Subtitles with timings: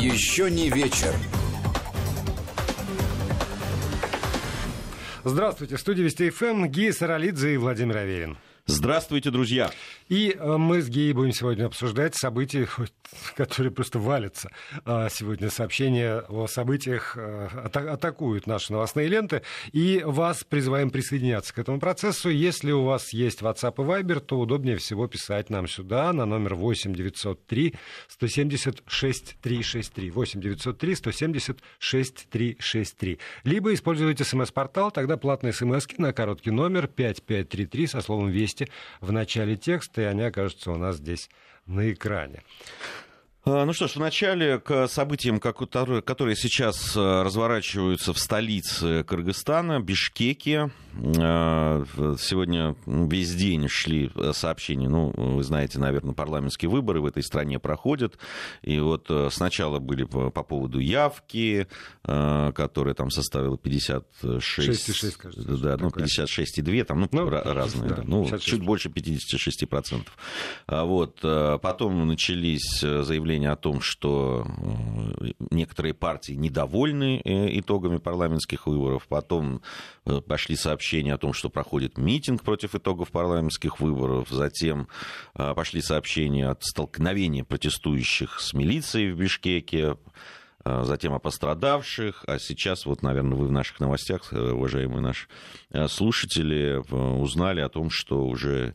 [0.00, 1.14] Еще не вечер.
[5.24, 5.76] Здравствуйте.
[5.76, 8.38] В студии Вести ФМ Гия Саралидзе и Владимир Аверин.
[8.64, 9.70] Здравствуйте, друзья.
[10.10, 12.68] И э, мы с Геей будем сегодня обсуждать события,
[13.36, 14.50] которые просто валятся.
[14.84, 19.42] А, сегодня сообщения о событиях э, атакуют наши новостные ленты.
[19.70, 22.28] И вас призываем присоединяться к этому процессу.
[22.28, 26.56] Если у вас есть WhatsApp и Viber, то удобнее всего писать нам сюда на номер
[26.56, 27.76] 8 903
[28.08, 30.10] 176 363.
[30.10, 33.18] 8 903 176 363.
[33.44, 38.66] Либо используйте смс-портал, тогда платные смс на короткий номер 5533 со словом «Вести»
[39.00, 41.28] в начале текста, и они окажутся у нас здесь
[41.66, 42.42] на экране.
[43.42, 50.70] А, ну что ж, вначале к событиям, которые сейчас э, разворачиваются в столице Кыргызстана, Бишкеке.
[51.18, 51.84] А,
[52.18, 54.88] сегодня весь день шли э, сообщения.
[54.88, 58.18] Ну, вы знаете, наверное, парламентские выборы в этой стране проходят.
[58.62, 61.66] И вот э, сначала были по, по поводу явки,
[62.02, 64.30] которая там составила 56...
[64.60, 65.56] 6,6, кажется.
[65.58, 67.90] Да, ну, 56,2, там, ну, ну разные.
[67.90, 68.02] Да, да.
[68.04, 70.06] Ну, чуть больше 56%.
[70.66, 74.46] А вот, потом начались заявления о том, что
[75.20, 79.06] э, некоторые партии недовольны э, итогами парламентских выборов.
[79.08, 79.62] Потом
[80.06, 80.79] э, пошли сообщения
[81.14, 84.28] о том, что проходит митинг против итогов парламентских выборов.
[84.30, 84.88] Затем
[85.34, 89.96] пошли сообщения от столкновения протестующих с милицией в Бишкеке
[90.62, 95.26] затем о пострадавших, а сейчас, вот, наверное, вы в наших новостях, уважаемые наши
[95.88, 98.74] слушатели, узнали о том, что уже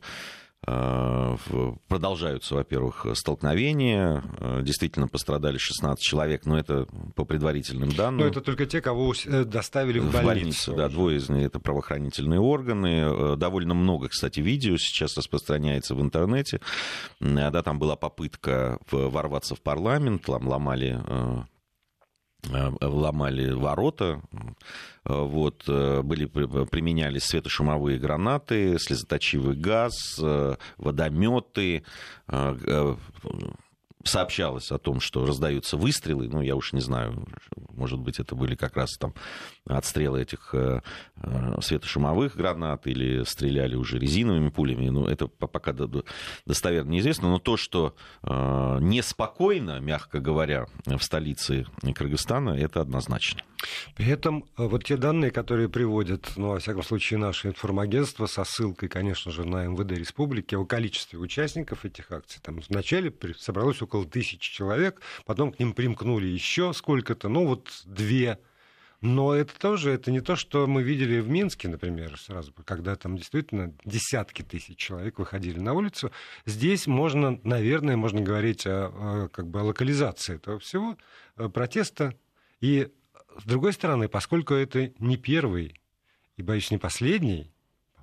[1.88, 4.22] продолжаются, во-первых, столкновения.
[4.40, 8.20] Э, действительно пострадали 16 человек, но это по предварительным данным.
[8.20, 10.22] Но это только те, кого э, доставили в больницу.
[10.22, 13.36] В больницу, да, двое из них это правоохранительные органы.
[13.36, 16.60] Довольно много, кстати, видео сейчас распространяется в интернете.
[17.20, 21.00] Да, там была попытка ворваться в парламент, там ломали
[22.44, 24.22] ломали ворота,
[25.04, 29.94] вот, были, применялись светошумовые гранаты, слезоточивый газ,
[30.76, 31.84] водометы,
[34.04, 37.26] сообщалось о том, что раздаются выстрелы, ну, я уж не знаю,
[37.70, 39.14] может быть, это были как раз там
[39.66, 40.80] отстрелы этих э,
[41.16, 45.74] э, светошумовых гранат или стреляли уже резиновыми пулями, ну, это пока
[46.46, 53.42] достоверно неизвестно, но то, что э, неспокойно, мягко говоря, в столице Кыргызстана, это однозначно.
[53.96, 58.88] При этом вот те данные, которые приводят, ну, во всяком случае, наше информагентство со ссылкой,
[58.88, 64.52] конечно же, на МВД республики о количестве участников этих акций, там вначале собралось около тысячи
[64.52, 68.38] человек, потом к ним примкнули еще сколько-то, ну, вот две
[69.00, 73.16] но это тоже, это не то, что мы видели в Минске, например, сразу, когда там
[73.16, 76.10] действительно десятки тысяч человек выходили на улицу.
[76.46, 80.96] Здесь можно, наверное, можно говорить о, как бы о локализации этого всего,
[81.36, 82.14] э, протеста.
[82.60, 82.88] И
[83.38, 85.80] с другой стороны, поскольку это не первый
[86.36, 87.52] и, боюсь, не последний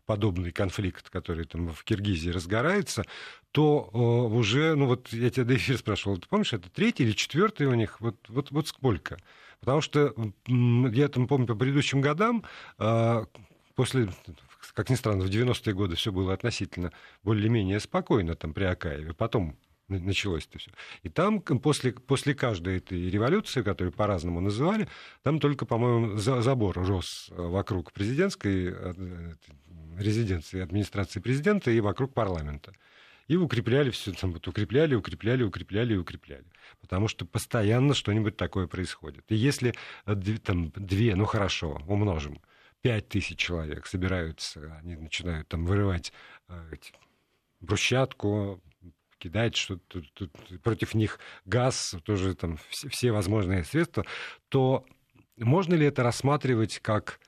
[0.06, 3.04] подобный конфликт, который там в Киргизии разгорается,
[3.52, 7.14] то э, уже, ну вот я тебя до эфира спрашивал, ты помнишь, это третий или
[7.14, 9.18] четвертый у них, вот, вот, вот сколько?
[9.64, 10.14] Потому что
[10.48, 12.44] я там помню по предыдущим годам,
[12.80, 13.26] э,
[13.76, 14.10] после
[14.74, 16.92] как ни странно, в 90-е годы все было относительно
[17.24, 19.14] более-менее спокойно там при Акаеве.
[19.14, 19.56] Потом
[19.88, 20.72] началось это все.
[21.04, 24.88] И там после, после каждой этой революции, которую по-разному называли,
[25.22, 29.34] там только, по-моему, забор рос вокруг президентской э,
[29.98, 32.74] резиденции администрации президента и вокруг парламента.
[33.28, 36.46] И укрепляли все, там, вот, укрепляли, укрепляли, укрепляли укрепляли.
[36.82, 39.24] Потому что постоянно что-нибудь такое происходит.
[39.30, 39.74] И если
[40.06, 42.42] э, там, две, ну хорошо, умножим,
[42.82, 46.12] пять тысяч человек собираются, они начинают там вырывать
[46.50, 46.76] э,
[47.62, 48.62] брусчатку,
[49.18, 50.02] кидать что-то
[50.62, 54.06] против них газ, тоже там все, все возможные средства,
[54.50, 54.86] то
[55.38, 57.22] можно ли это рассматривать как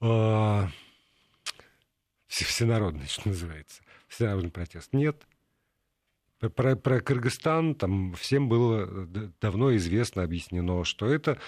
[0.00, 0.66] э,
[2.28, 4.92] всенародный, что называется, всенародный протест?
[4.92, 5.26] Нет.
[6.38, 9.06] Про, про Кыргызстан там всем было
[9.40, 11.38] давно известно, объяснено, что это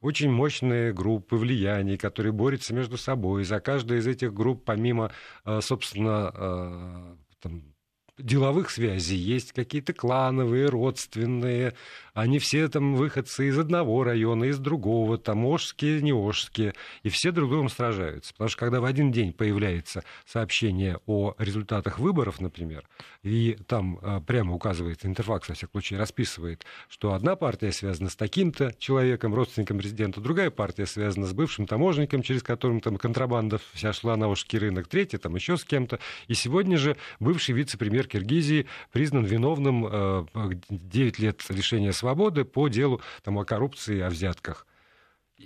[0.00, 3.44] очень мощные группы влияний, которые борются между собой.
[3.44, 5.12] За каждой из этих групп, помимо,
[5.44, 7.74] э, собственно, э, там,
[8.18, 11.74] деловых связей, есть какие-то клановые, родственные,
[12.18, 16.74] они все там выходцы из одного района, из другого, там ожские, не ожские,
[17.04, 18.32] и все друг другом сражаются.
[18.32, 22.88] Потому что когда в один день появляется сообщение о результатах выборов, например,
[23.22, 28.16] и там а, прямо указывает, Интерфакс, во всяком случае, расписывает, что одна партия связана с
[28.16, 33.92] таким-то человеком, родственником президента, другая партия связана с бывшим таможенником, через которым там контрабанда вся
[33.92, 38.66] шла на ожский рынок, третья там еще с кем-то, и сегодня же бывший вице-премьер Киргизии
[38.90, 40.26] признан виновным
[40.68, 44.66] 9 лет лишения свободы по делу там, о коррупции, о взятках.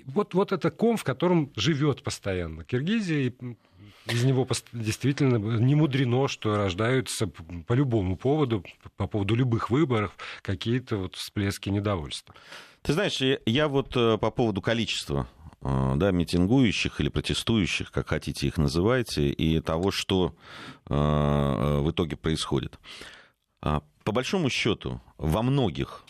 [0.07, 3.35] Вот, вот это ком, в котором живет постоянно Киргизия, и
[4.07, 8.65] из него действительно не мудрено, что рождаются по любому поводу,
[8.97, 12.35] по поводу любых выборов, какие-то вот всплески недовольства.
[12.83, 18.47] Ты знаешь, я вот э, по поводу количества э, да, митингующих или протестующих, как хотите
[18.47, 20.35] их называйте, и того, что
[20.89, 22.79] э, в итоге происходит.
[23.61, 26.05] А, по большому счету, во многих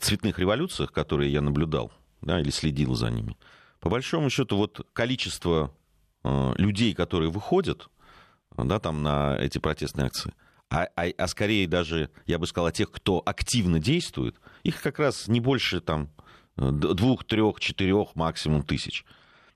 [0.00, 1.90] цветных революциях, которые я наблюдал,
[2.20, 3.36] да, или следил за ними,
[3.80, 5.74] по большому счету, вот количество
[6.22, 7.88] людей, которые выходят
[8.58, 10.34] да, там на эти протестные акции,
[10.70, 15.26] а, а, а скорее даже, я бы сказал, тех, кто активно действует, их как раз
[15.26, 16.10] не больше там
[16.60, 19.04] двух, трех, четырех максимум тысяч.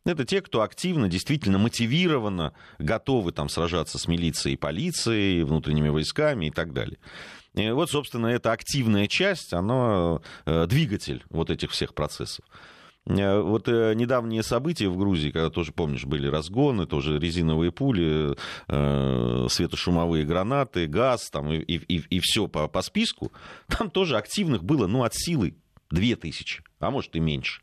[0.07, 6.51] Это те, кто активно, действительно мотивированно готовы там сражаться с милицией, полицией, внутренними войсками и
[6.51, 6.99] так далее.
[7.55, 12.45] И вот, собственно, эта активная часть, она э, двигатель вот этих всех процессов.
[13.07, 18.37] Э, вот э, недавние события в Грузии, когда тоже, помнишь, были разгоны, тоже резиновые пули,
[18.67, 23.33] светошумовые гранаты, газ там, и, и, и все по, по списку,
[23.69, 25.55] там тоже активных было, ну, от силы
[25.91, 27.63] две тысячи, а может и меньше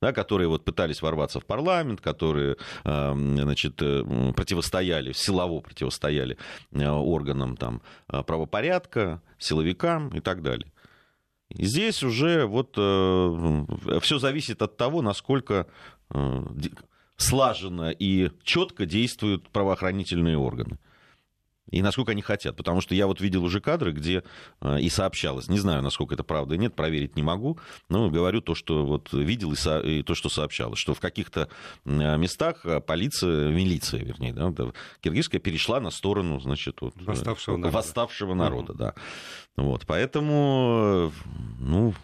[0.00, 6.36] да, которые вот пытались ворваться в парламент, которые значит, противостояли, силово противостояли
[6.74, 10.70] органам там, правопорядка, силовикам и так далее.
[11.50, 13.64] Здесь уже вот э,
[14.00, 15.68] все зависит от того, насколько
[16.10, 16.44] э,
[17.16, 20.78] слаженно и четко действуют правоохранительные органы
[21.70, 22.56] и насколько они хотят.
[22.56, 24.22] Потому что я вот видел уже кадры, где
[24.60, 27.58] э, и сообщалось, не знаю, насколько это правда или нет, проверить не могу,
[27.88, 31.48] но говорю то, что вот видел и, со, и то, что сообщалось, что в каких-то
[31.84, 34.52] э, местах э, полиция, милиция, вернее, да,
[35.00, 38.94] киргизская перешла на сторону, значит, вот, восставшего народа, восставшего народа да.
[39.56, 41.12] Вот, поэтому,
[41.58, 41.94] ну,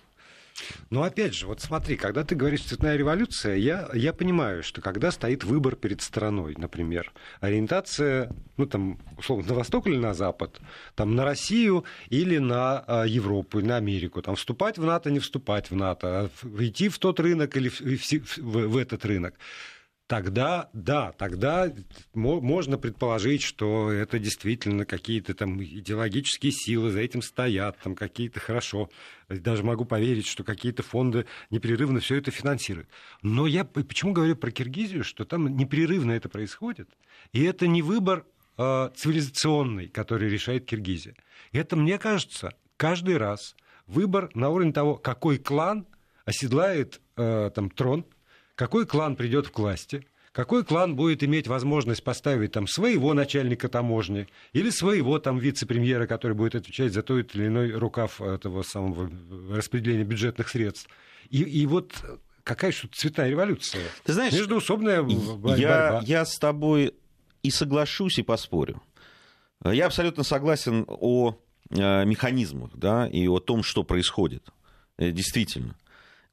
[0.90, 5.10] но опять же, вот смотри, когда ты говоришь «цветная революция», я, я понимаю, что когда
[5.10, 10.60] стоит выбор перед страной, например, ориентация, ну там, условно, на восток или на запад,
[10.94, 15.70] там, на Россию или на а, Европу, на Америку, там, вступать в НАТО, не вступать
[15.70, 19.34] в НАТО, а идти в тот рынок или в, в, в, в этот рынок
[20.12, 21.72] тогда, да, тогда
[22.12, 28.90] можно предположить, что это действительно какие-то там идеологические силы за этим стоят, там какие-то хорошо.
[29.30, 32.90] Даже могу поверить, что какие-то фонды непрерывно все это финансируют.
[33.22, 36.90] Но я почему говорю про Киргизию, что там непрерывно это происходит,
[37.32, 38.26] и это не выбор
[38.58, 41.14] э, цивилизационный, который решает Киргизия.
[41.52, 43.56] Это, мне кажется, каждый раз
[43.86, 45.86] выбор на уровне того, какой клан
[46.26, 48.04] оседлает э, там, трон
[48.54, 54.28] какой клан придет к власти, какой клан будет иметь возможность поставить там своего начальника таможни
[54.52, 59.10] или своего там вице-премьера, который будет отвечать за тот или иной рукав этого самого
[59.50, 60.88] распределения бюджетных средств.
[61.28, 61.92] И, и вот
[62.44, 63.84] какая что цветная революция.
[64.04, 65.56] Ты знаешь, Междуусобная борьба.
[65.56, 66.94] Я, я с тобой
[67.42, 68.82] и соглашусь, и поспорю.
[69.64, 71.36] Я абсолютно согласен о
[71.70, 74.48] э, механизмах, да, и о том, что происходит.
[74.98, 75.76] Э, действительно.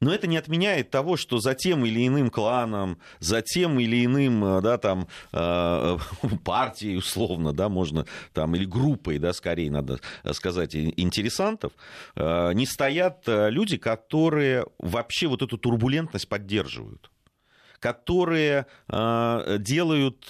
[0.01, 4.44] Но это не отменяет того, что за тем или иным кланом, за тем или иным,
[4.46, 5.98] э, да, там, э,
[6.46, 10.00] партией, условно, да, можно, там, или группой, да, скорее, надо
[10.31, 11.74] сказать, интересантов,
[12.16, 17.12] э, не стоят люди, которые вообще вот эту турбулентность поддерживают,
[17.79, 20.27] которые делают,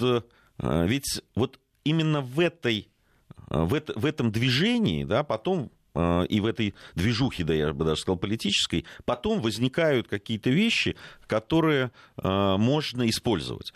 [0.57, 2.89] ведь вот именно в этой
[3.49, 5.71] в, это, в этом движении, да, потом
[6.29, 10.95] и в этой движухе, да, я бы даже сказал, политической, потом возникают какие-то вещи,
[11.27, 13.73] которые э, можно использовать.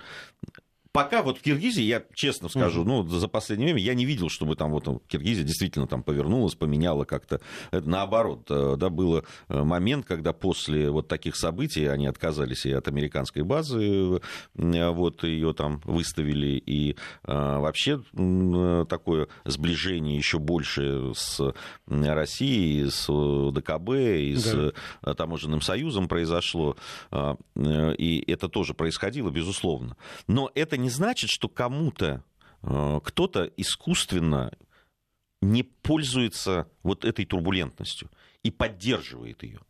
[0.94, 4.56] Пока вот в Киргизии, я честно скажу, ну, за последнее время я не видел, чтобы
[4.56, 7.42] там вот Киргизия действительно там повернулась, поменяла как-то.
[7.72, 9.24] Наоборот, э, да, был э,
[9.64, 14.22] момент, когда после вот таких событий они отказались и от американской базы,
[14.56, 18.04] э, вот ее там выставили, и вообще
[18.88, 21.54] такое сближение еще больше с
[21.88, 23.08] Россией, с
[23.52, 25.14] ДКБ, и с да.
[25.16, 26.78] таможенным союзом произошло,
[27.56, 29.98] и это тоже происходило, безусловно.
[30.28, 32.24] Но это не значит, что кому-то
[32.62, 34.52] э, кто-то искусственно
[35.42, 38.12] не пользуется вот этой турбулентностью
[38.44, 39.62] и поддерживает ее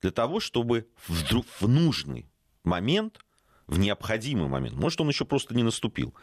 [0.00, 2.30] для того, чтобы вдруг в нужный
[2.64, 3.20] момент,
[3.66, 6.14] в необходимый момент, может, он еще просто не наступил,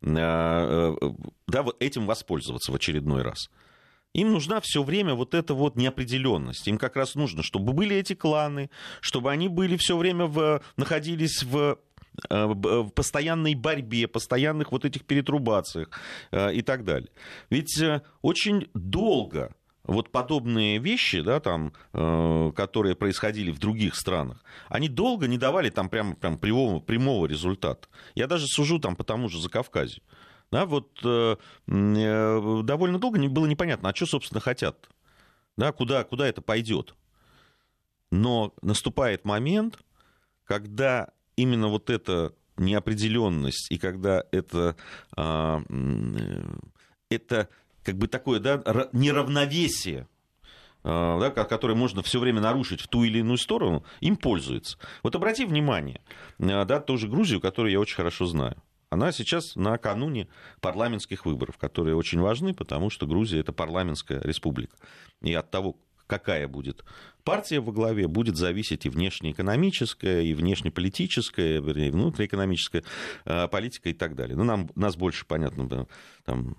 [0.00, 0.94] э, э,
[1.46, 3.50] да, вот этим воспользоваться в очередной раз.
[4.14, 6.68] Им нужна все время вот эта вот неопределенность.
[6.68, 11.42] Им как раз нужно, чтобы были эти кланы, чтобы они были все время в, находились
[11.42, 11.78] в
[12.28, 15.90] в постоянной борьбе, постоянных вот этих перетрубациях
[16.32, 17.10] и так далее.
[17.50, 17.82] Ведь
[18.22, 19.52] очень долго
[19.84, 25.70] вот подобные вещи, да, там, э, которые происходили в других странах, они долго не давали
[25.70, 27.86] там прям, прям прямого, прямого результата.
[28.14, 30.02] Я даже сужу там по тому же Закавказью.
[30.50, 34.88] Да, вот э, э, довольно долго было непонятно, а что, собственно, хотят,
[35.56, 36.94] да, куда, куда это пойдет.
[38.10, 39.80] Но наступает момент,
[40.44, 44.76] когда именно вот эта неопределенность и когда это,
[45.16, 45.60] э,
[47.10, 47.48] это
[47.82, 48.62] как бы такое да,
[48.92, 50.06] неравновесие
[50.86, 54.78] а, да, которое можно все время нарушить в ту или иную сторону, им пользуется.
[55.02, 56.02] Вот обрати внимание,
[56.38, 58.62] а, да, тоже Грузию, которую я очень хорошо знаю.
[58.90, 60.28] Она сейчас накануне
[60.60, 64.76] парламентских выборов, которые очень важны, потому что Грузия это парламентская республика.
[65.22, 65.76] И от того,
[66.06, 66.84] какая будет
[67.24, 72.84] партия во главе, будет зависеть и внешнеэкономическая, и внешнеполитическая, вернее, внутриэкономическая
[73.24, 74.36] а, политика и так далее.
[74.36, 75.86] Ну, нам, нас больше, понятно,
[76.24, 76.54] там,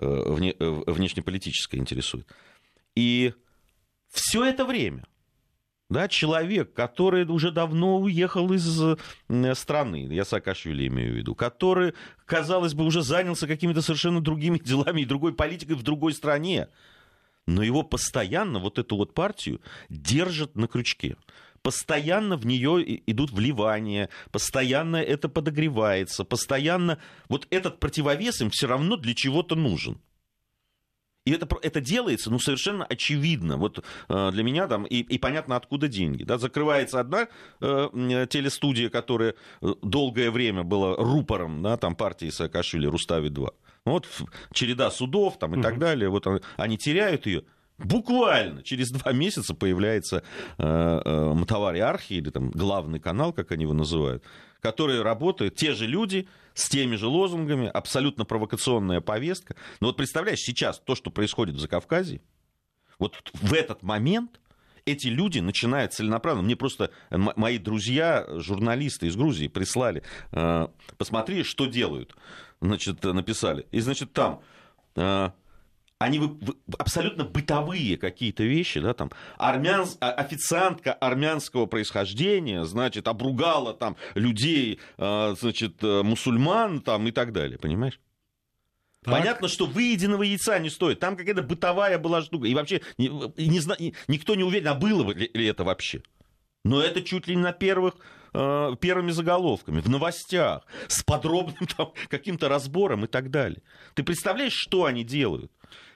[0.00, 2.26] Э, вне, э, внешнеполитическое интересует.
[2.96, 3.34] И
[4.08, 5.04] все это время
[5.90, 8.80] да, человек, который уже давно уехал из
[9.58, 11.92] страны, я Саакашвили имею в виду, который,
[12.24, 16.68] казалось бы, уже занялся какими-то совершенно другими делами и другой политикой в другой стране,
[17.46, 21.16] но его постоянно, вот эту вот партию, держат на крючке
[21.62, 28.96] постоянно в нее идут вливания, постоянно это подогревается, постоянно вот этот противовес им все равно
[28.96, 30.00] для чего-то нужен.
[31.26, 33.58] И это, это делается, ну, совершенно очевидно.
[33.58, 36.24] Вот э, для меня там, и, и понятно, откуда деньги.
[36.24, 36.38] Да?
[36.38, 37.28] Закрывается одна
[37.60, 43.52] э, телестудия, которая э, долгое время была рупором да, там, партии Саакашвили, Рустави-2.
[43.86, 44.06] Ну, вот
[44.52, 45.62] череда судов там, и угу.
[45.62, 46.08] так далее.
[46.08, 47.44] Вот они теряют ее.
[47.78, 50.22] Буквально через два месяца появляется
[50.58, 54.22] э, э, Матавари Архи, или там главный канал, как они его называют,
[54.60, 59.56] который работает, те же люди, с теми же лозунгами, абсолютно провокационная повестка.
[59.80, 62.20] Но вот представляешь, сейчас то, что происходит в Закавказье,
[62.98, 64.40] вот в этот момент
[64.86, 66.46] эти люди начинают целенаправленно.
[66.46, 70.68] Мне просто мои друзья, журналисты из Грузии прислали, э,
[70.98, 72.14] посмотри, что делают.
[72.60, 73.66] Значит, написали.
[73.70, 74.42] И, значит, там
[74.96, 75.30] э,
[76.00, 76.20] они
[76.78, 84.80] абсолютно бытовые какие-то вещи, да, там, армян, а, официантка армянского происхождения, значит, обругала там людей,
[84.96, 88.00] а, значит, э, мусульман там и так далее, понимаешь?
[89.02, 89.14] Так.
[89.14, 91.00] Понятно, что выеденного яйца не стоит.
[91.00, 92.46] Там какая-то бытовая была штука.
[92.46, 96.02] И вообще не, не, никто не уверен, а было ли, ли это вообще.
[96.64, 97.94] Но это чуть ли не на первых
[98.34, 103.62] э, первыми заголовками, в новостях, с подробным там, каким-то разбором и так далее.
[103.94, 105.50] Ты представляешь, что они делают?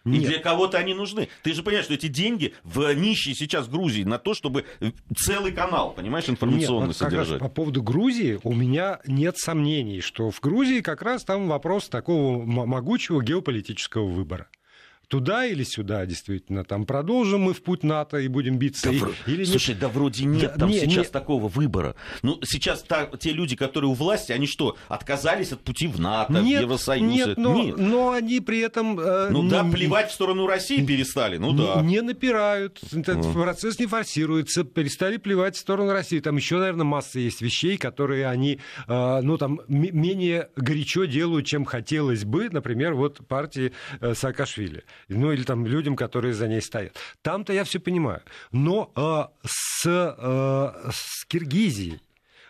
[0.04, 0.22] Нет.
[0.22, 1.28] И для кого-то они нужны.
[1.42, 4.66] Ты же понимаешь, что эти деньги в нищей сейчас Грузии на то, чтобы
[5.16, 7.40] целый канал, понимаешь, информационный нет, вот содержать.
[7.40, 12.44] по поводу Грузии у меня нет сомнений, что в Грузии как раз там вопрос такого
[12.44, 14.48] могучего геополитического выбора
[15.08, 18.90] туда или сюда, действительно, там продолжим мы в путь НАТО и будем биться.
[18.90, 19.78] Да, и, или слушай, нет?
[19.78, 21.12] да вроде нет да, там не, сейчас не...
[21.12, 21.94] такого выбора.
[22.22, 26.34] Ну, сейчас та, те люди, которые у власти, они что, отказались от пути в НАТО,
[26.34, 27.12] нет, в Евросоюз?
[27.12, 28.98] Нет, но, нет, но они при этом...
[28.98, 31.80] Э, ну не, да, плевать в сторону России перестали, ну да.
[31.82, 33.32] Не напирают, этот mm.
[33.32, 36.20] процесс не форсируется, перестали плевать в сторону России.
[36.20, 41.64] Там еще, наверное, масса есть вещей, которые они, э, ну, там, менее горячо делают, чем
[41.64, 46.96] хотелось бы, например, вот партии э, Саакашвили ну или там людям, которые за ней стоят.
[47.22, 48.22] Там-то я все понимаю.
[48.52, 52.00] Но э, с, э, с Киргизией,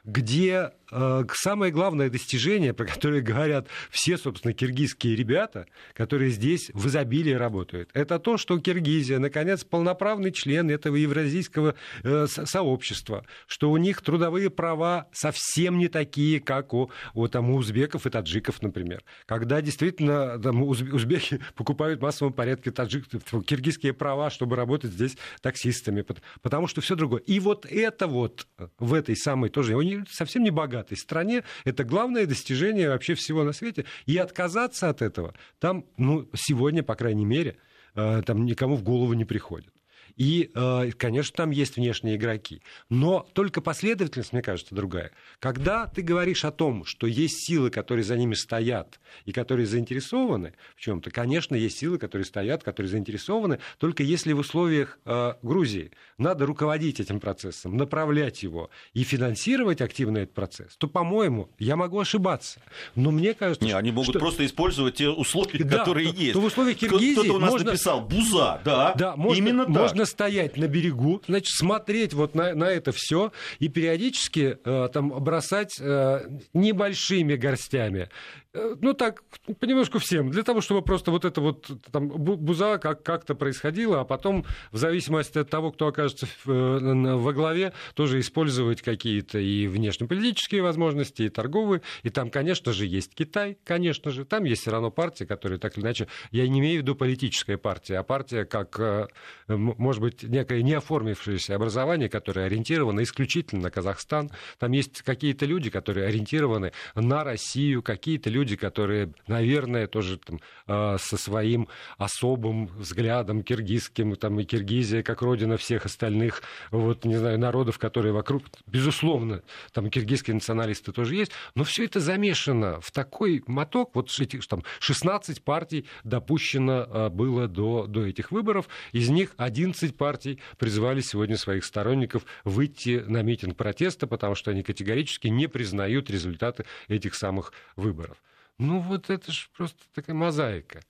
[0.04, 6.86] где Э, самое главное достижение, про которое говорят все, собственно, киргизские ребята, которые здесь в
[6.86, 13.76] изобилии работают, это то, что Киргизия, наконец, полноправный член этого евразийского э, сообщества, что у
[13.76, 19.02] них трудовые права совсем не такие, как у, у, там, у узбеков и таджиков, например.
[19.26, 26.04] Когда действительно там, узбеки покупают в массовом порядке таджиков, киргизские права, чтобы работать здесь таксистами,
[26.40, 27.20] потому что все другое.
[27.22, 28.46] И вот это вот
[28.78, 29.72] в этой самой тоже,
[30.08, 33.84] совсем не богатой стране, это главное достижение вообще всего на свете.
[34.06, 37.56] И отказаться от этого там, ну, сегодня, по крайней мере,
[37.94, 39.73] э, там никому в голову не приходит.
[40.16, 42.62] И, э, конечно, там есть внешние игроки.
[42.88, 45.10] Но только последовательность, мне кажется, другая.
[45.40, 50.54] Когда ты говоришь о том, что есть силы, которые за ними стоят и которые заинтересованы
[50.76, 55.90] в чем-то, конечно, есть силы, которые стоят, которые заинтересованы, только если в условиях э, Грузии
[56.18, 61.98] надо руководить этим процессом, направлять его и финансировать активно этот процесс, то, по-моему, я могу
[61.98, 62.60] ошибаться.
[62.94, 63.78] Но мне кажется, Не, что...
[63.78, 64.18] они могут что...
[64.18, 66.32] просто использовать те условия, да, которые то, есть.
[66.34, 67.70] То в условиях Киргизии Кто-то у нас можно...
[67.72, 72.54] написал «буза», да, да можно, именно можно нужно стоять на берегу, значит, смотреть вот на,
[72.54, 76.20] на это все и периодически э, там бросать э,
[76.52, 78.08] небольшими горстями
[78.54, 79.22] ну так,
[79.58, 84.04] понемножку всем, для того, чтобы просто вот это вот там буза как- как-то происходило, а
[84.04, 90.62] потом, в зависимости от того, кто окажется э, во главе, тоже использовать какие-то и внешнеполитические
[90.62, 91.82] возможности, и торговые.
[92.02, 94.24] И там, конечно же, есть Китай, конечно же.
[94.24, 96.06] Там есть все равно партии, которые так или иначе...
[96.30, 99.08] Я не имею в виду политическая партия, а партия как, э,
[99.48, 104.30] может быть, некое неоформившееся образование, которое ориентировано исключительно на Казахстан.
[104.58, 110.38] Там есть какие-то люди, которые ориентированы на Россию, какие-то люди, люди, которые, наверное, тоже там,
[110.66, 117.16] э, со своим особым взглядом киргизским, там и Киргизия как родина всех остальных, вот, не
[117.16, 122.90] знаю, народов, которые вокруг, безусловно, там киргизские националисты тоже есть, но все это замешано в
[122.90, 129.08] такой моток, вот этих там 16 партий допущено э, было до, до этих выборов, из
[129.08, 135.28] них 11 партий призывали сегодня своих сторонников выйти на митинг протеста, потому что они категорически
[135.28, 138.18] не признают результаты этих самых выборов.
[138.58, 140.82] Ну вот это же просто такая мозаика.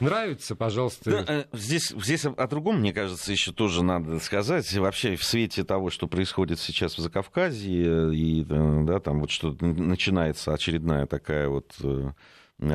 [0.00, 1.10] Нравится, пожалуйста.
[1.10, 4.72] Да, э, здесь, здесь о другом, мне кажется, еще тоже надо сказать.
[4.74, 9.56] Вообще в свете того, что происходит сейчас в Закавказье, и э, да, там вот что
[9.60, 12.10] начинается очередная такая вот э,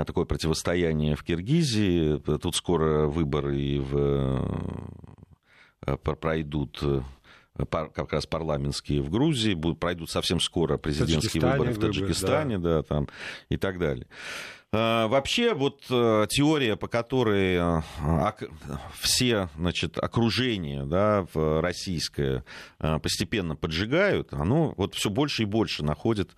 [0.05, 2.17] такое противостояние в Киргизии.
[2.19, 4.87] Тут скоро выборы и в,
[6.19, 6.81] пройдут
[7.65, 12.77] как раз парламентские в Грузии, будут, пройдут совсем скоро президентские выборы в Таджикистане, да.
[12.77, 13.07] да, там
[13.49, 14.07] и так далее.
[14.73, 18.31] А, вообще, вот э, теория, по которой э,
[18.99, 22.43] все значит, окружение да, российское
[22.79, 26.31] э, постепенно поджигают, оно вот все больше и больше находит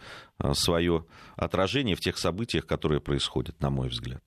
[0.53, 4.23] свое отражение в тех событиях, которые происходят, на мой взгляд.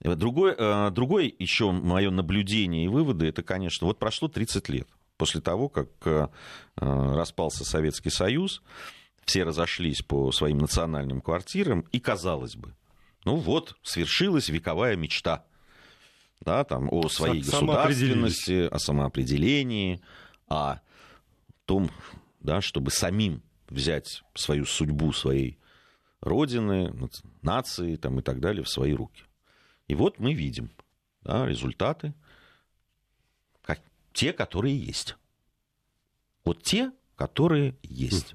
[0.00, 5.68] Другое, другое еще мое наблюдение и выводы, это, конечно, вот прошло 30 лет после того,
[5.68, 6.28] как э,
[6.76, 8.62] распался Советский Союз,
[9.24, 12.74] все разошлись по своим национальным квартирам, и казалось бы,
[13.24, 15.44] ну вот, свершилась вековая мечта
[16.40, 20.00] да, там, о своей государственности, о самоопределении,
[20.48, 20.76] о
[21.64, 21.90] том,
[22.40, 25.58] да, чтобы самим взять свою судьбу своей
[26.20, 26.92] родины,
[27.42, 29.24] нации там, и так далее в свои руки.
[29.88, 30.70] И вот мы видим
[31.22, 32.14] да, результаты–
[34.16, 35.16] те, которые есть.
[36.44, 38.34] Вот те, которые есть.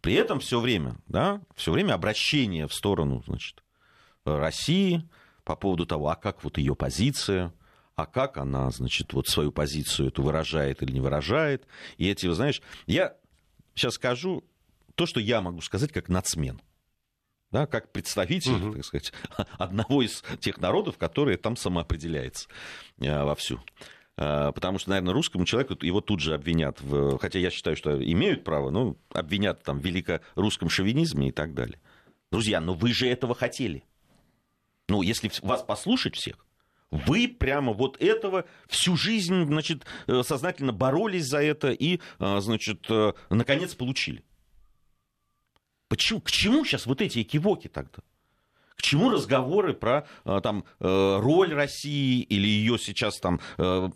[0.00, 3.64] При этом все время, да, все время обращение в сторону, значит,
[4.26, 5.08] России
[5.44, 7.54] по поводу того, а как вот ее позиция,
[7.96, 11.66] а как она, значит, вот свою позицию эту выражает или не выражает.
[11.96, 13.16] И эти, вы знаешь, я
[13.74, 14.44] сейчас скажу
[14.94, 16.60] то, что я могу сказать как нацмен.
[17.50, 18.74] Да, как представитель, угу.
[18.74, 19.12] так сказать,
[19.58, 22.48] одного из тех народов, которые там самоопределяется
[22.98, 23.60] э, вовсю.
[24.16, 28.02] А, потому что, наверное, русскому человеку его тут же обвинят, в, хотя я считаю, что
[28.02, 31.80] имеют право, но обвинят там, в великорусском шовинизме и так далее.
[32.30, 33.84] Друзья, но вы же этого хотели.
[34.88, 36.46] Ну, если вас послушать всех,
[36.90, 42.86] вы прямо вот этого всю жизнь, значит, э, сознательно боролись за это и, э, значит,
[42.88, 44.24] э, наконец получили.
[45.88, 47.98] Почему, к чему сейчас вот эти экивоки тогда?
[48.76, 53.88] К чему разговоры про э, там, э, роль России или ее сейчас там э,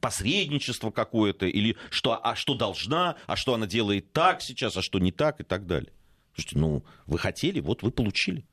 [0.00, 4.98] посредничество какое-то, или что, а что должна, а что она делает так сейчас, а что
[4.98, 5.92] не так и так далее.
[6.34, 8.44] Слушайте, ну, вы хотели, вот вы получили.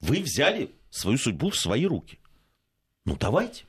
[0.00, 2.18] Вы взяли свою судьбу в свои руки.
[3.04, 3.64] Ну, давайте.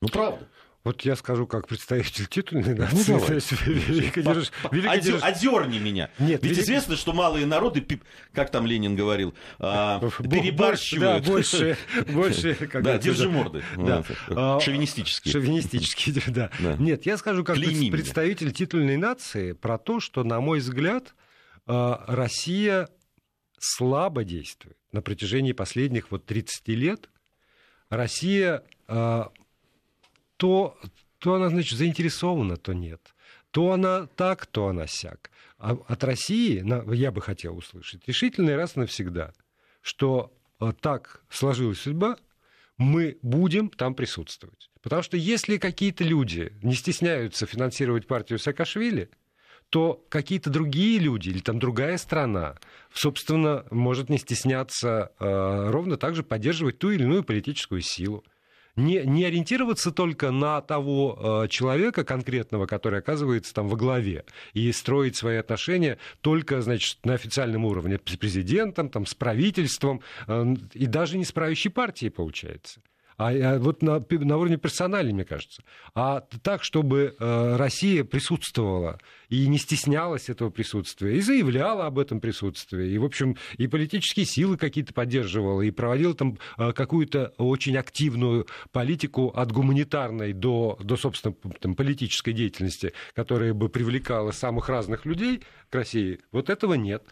[0.00, 0.48] Ну, правда.
[0.86, 3.10] Вот я скажу, как представитель титульной ну, нации.
[3.10, 4.52] Ну, великодерж...
[4.70, 5.20] Великодерж...
[5.20, 6.10] Одерни меня.
[6.20, 6.62] Нет, Ведь велик...
[6.62, 7.84] известно, что малые народы,
[8.32, 11.24] как там Ленин говорил, а, перебарщивают.
[11.24, 13.64] Да, больше, больше да, держи морды.
[13.76, 14.04] Да.
[14.28, 15.32] А, шовинистические.
[15.32, 16.52] Шовинистические, да.
[16.78, 21.16] Нет, я скажу, как представитель титульной нации, про то, что, на мой взгляд,
[21.66, 22.88] а, Россия
[23.58, 27.10] слабо действует на протяжении последних вот 30 лет.
[27.88, 28.62] Россия
[30.36, 30.78] то,
[31.18, 33.14] то она, значит, заинтересована, то нет.
[33.50, 35.30] То она так, то она сяк.
[35.58, 36.62] А от России
[36.94, 39.32] я бы хотел услышать решительный раз навсегда,
[39.80, 42.18] что э, так сложилась судьба,
[42.76, 44.70] мы будем там присутствовать.
[44.82, 49.10] Потому что если какие-то люди не стесняются финансировать партию Саакашвили,
[49.70, 52.56] то какие-то другие люди или там другая страна,
[52.92, 58.24] собственно, может не стесняться э, ровно так же поддерживать ту или иную политическую силу
[58.76, 64.70] не, не ориентироваться только на того э, человека конкретного, который оказывается там во главе, и
[64.72, 70.86] строить свои отношения только, значит, на официальном уровне с президентом, там, с правительством, э, и
[70.86, 72.80] даже не с правящей партией, получается.
[73.18, 75.62] А, а вот на, на уровне персонали, мне кажется,
[75.94, 82.20] а так, чтобы э, Россия присутствовала и не стеснялась этого присутствия, и заявляла об этом
[82.20, 87.76] присутствии, и, в общем, и политические силы какие-то поддерживала, и проводила там э, какую-то очень
[87.76, 95.04] активную политику от гуманитарной до, до собственно, там, политической деятельности, которая бы привлекала самых разных
[95.04, 97.02] людей к России, вот этого нет.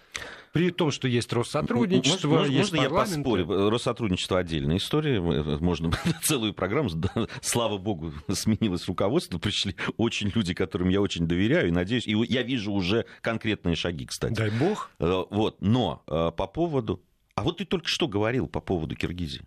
[0.55, 3.71] При том, что есть Россотрудничество, можно, есть можно я поспорю?
[3.71, 5.21] Россотрудничество отдельная история.
[5.21, 5.91] Можно
[6.23, 6.91] целую программу.
[7.43, 9.39] Слава богу, сменилось руководство.
[9.39, 12.04] Пришли очень люди, которым я очень доверяю и надеюсь.
[12.07, 14.35] И я вижу уже конкретные шаги, кстати.
[14.35, 14.91] Дай бог.
[14.99, 15.61] Э, вот.
[15.61, 17.03] Но э, по поводу...
[17.35, 19.43] А вот ты только что говорил по поводу Киргизии.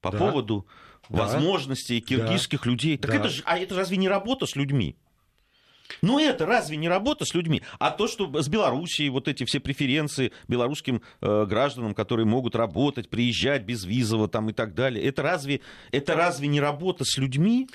[0.00, 0.18] По да.
[0.18, 0.66] поводу
[1.08, 1.18] да.
[1.18, 2.70] возможностей киргизских да.
[2.70, 2.98] людей.
[2.98, 3.16] Так да.
[3.18, 4.96] это же, а это разве не работа с людьми?
[6.00, 7.62] Ну это разве не работа с людьми?
[7.78, 13.10] А то, что с Белоруссией вот эти все преференции белорусским э, гражданам, которые могут работать,
[13.10, 17.68] приезжать без визово там и так далее, это разве, это разве не работа с людьми?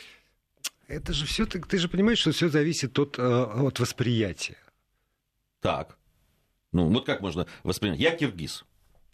[0.87, 4.57] Это же все, ты, ты же понимаешь, что все зависит от, э, от восприятия.
[5.59, 5.97] Так.
[6.71, 7.99] Ну, вот как можно воспринять?
[7.99, 8.65] Я киргиз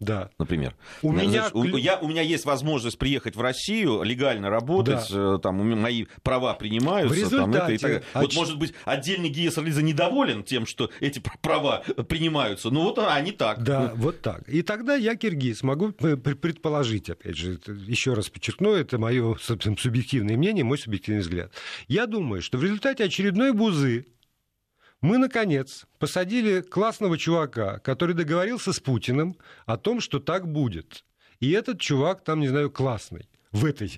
[0.04, 0.30] да.
[0.38, 0.76] например.
[1.02, 1.50] У меня...
[1.54, 5.36] у, я, у меня есть возможность приехать в Россию, легально работать, да.
[5.36, 7.14] Э, там мои права принимаются.
[7.14, 7.52] В результате...
[7.52, 8.22] там, это и так а...
[8.22, 13.32] Вот, может быть, отдельный Гия Сарлиза недоволен тем, что эти права принимаются, но вот они
[13.32, 13.64] так.
[13.64, 14.48] Да, вот так.
[14.48, 20.64] И тогда я, киргиз, могу предположить, опять же, еще раз подчеркну, это мое субъективное мнение,
[20.64, 21.52] мой субъективный взгляд.
[21.88, 24.06] Я думаю, что в результате очередной бузы
[25.04, 29.36] мы, наконец, посадили классного чувака, который договорился с Путиным
[29.66, 31.04] о том, что так будет.
[31.42, 33.90] И этот чувак там, не знаю, классный в этой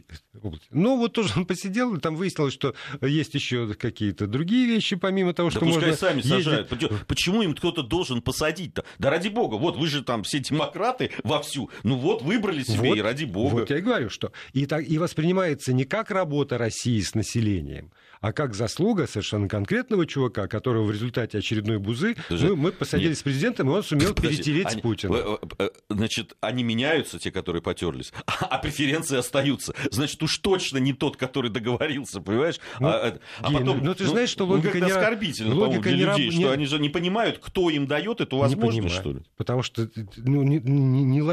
[0.71, 5.33] Но вот тоже он посидел, и там выяснилось, что есть еще какие-то другие вещи, помимо
[5.33, 6.31] того, да что пускай можно сами ездить...
[6.31, 6.69] сажают.
[7.07, 8.85] Почему им кто-то должен посадить-то?
[8.99, 12.97] Да ради бога, вот вы же там все демократы вовсю, ну вот выбрали себе, вот,
[12.97, 13.53] и ради бога.
[13.53, 17.91] Вот я и говорю, что и, так, и воспринимается не как работа России с населением,
[18.21, 23.17] а как заслуга совершенно конкретного чувака, которого в результате очередной бузы мы, мы посадили Нет.
[23.17, 25.15] с президентом, и он сумел Подожди, перетереть они, Путина.
[25.15, 29.73] Э, э, значит, они меняются, те, которые потерлись, а преференции остаются.
[29.91, 32.59] Значит, уж точно не тот, который договорился, понимаешь?
[32.79, 35.91] Ну, а, а потом, ну, ты ну, знаешь, что логика ну, не оскорбительно, логика для
[35.93, 36.43] не людей, не...
[36.43, 39.21] что они же не понимают, кто им дает эту возможность, что ли?
[39.37, 41.25] Потому что ну, не, не, не.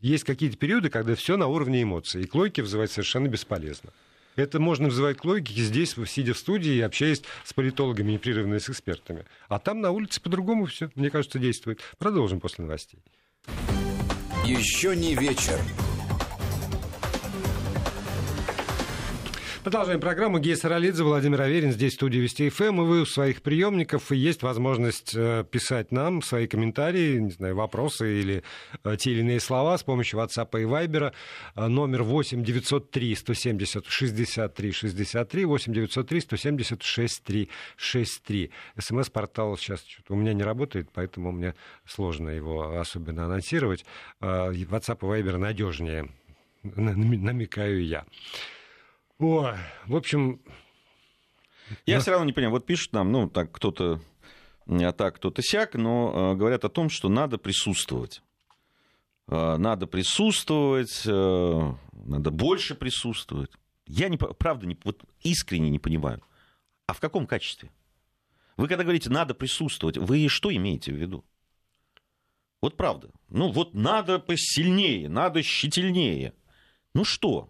[0.00, 3.90] Есть какие-то периоды, когда все на уровне эмоций, и к логике вызывать совершенно бесполезно.
[4.36, 8.70] Это можно вызывать к логике здесь, сидя в студии общаясь с политологами непрерывно и с
[8.70, 9.24] экспертами.
[9.48, 11.80] А там на улице по-другому все, мне кажется, действует.
[11.98, 13.00] Продолжим после новостей.
[14.46, 15.60] Еще не вечер.
[19.62, 20.40] Продолжаем программу.
[20.40, 22.80] Гея Саралидзе, Владимир Аверин, здесь студии Вести ФМ.
[22.80, 27.54] И вы у своих приемников, и есть возможность э, писать нам свои комментарии, не знаю,
[27.54, 28.42] вопросы или
[28.82, 31.12] э, те или иные слова с помощью WhatsApp и Viber.
[31.54, 38.50] Э, номер 8 903 170 63 63, 8 903 170 63 63.
[38.80, 41.54] СМС-портал сейчас у меня не работает, поэтому мне
[41.86, 43.84] сложно его особенно анонсировать.
[44.20, 46.08] WhatsApp и Viber надежнее,
[46.64, 48.04] намекаю я.
[49.22, 49.54] Ой,
[49.86, 50.40] в общем...
[51.86, 52.00] Я да.
[52.00, 54.00] все равно не понимаю, вот пишут нам, ну, так кто-то
[54.66, 58.20] а так, кто-то сяк, но э, говорят о том, что надо присутствовать.
[59.28, 63.52] Э, надо присутствовать, э, надо больше присутствовать.
[63.86, 66.20] Я, не, правда, не, вот искренне не понимаю.
[66.86, 67.70] А в каком качестве?
[68.56, 71.24] Вы когда говорите «надо присутствовать», вы что имеете в виду?
[72.60, 73.10] Вот правда.
[73.28, 76.34] Ну вот надо посильнее, надо щительнее.
[76.92, 77.48] Ну что?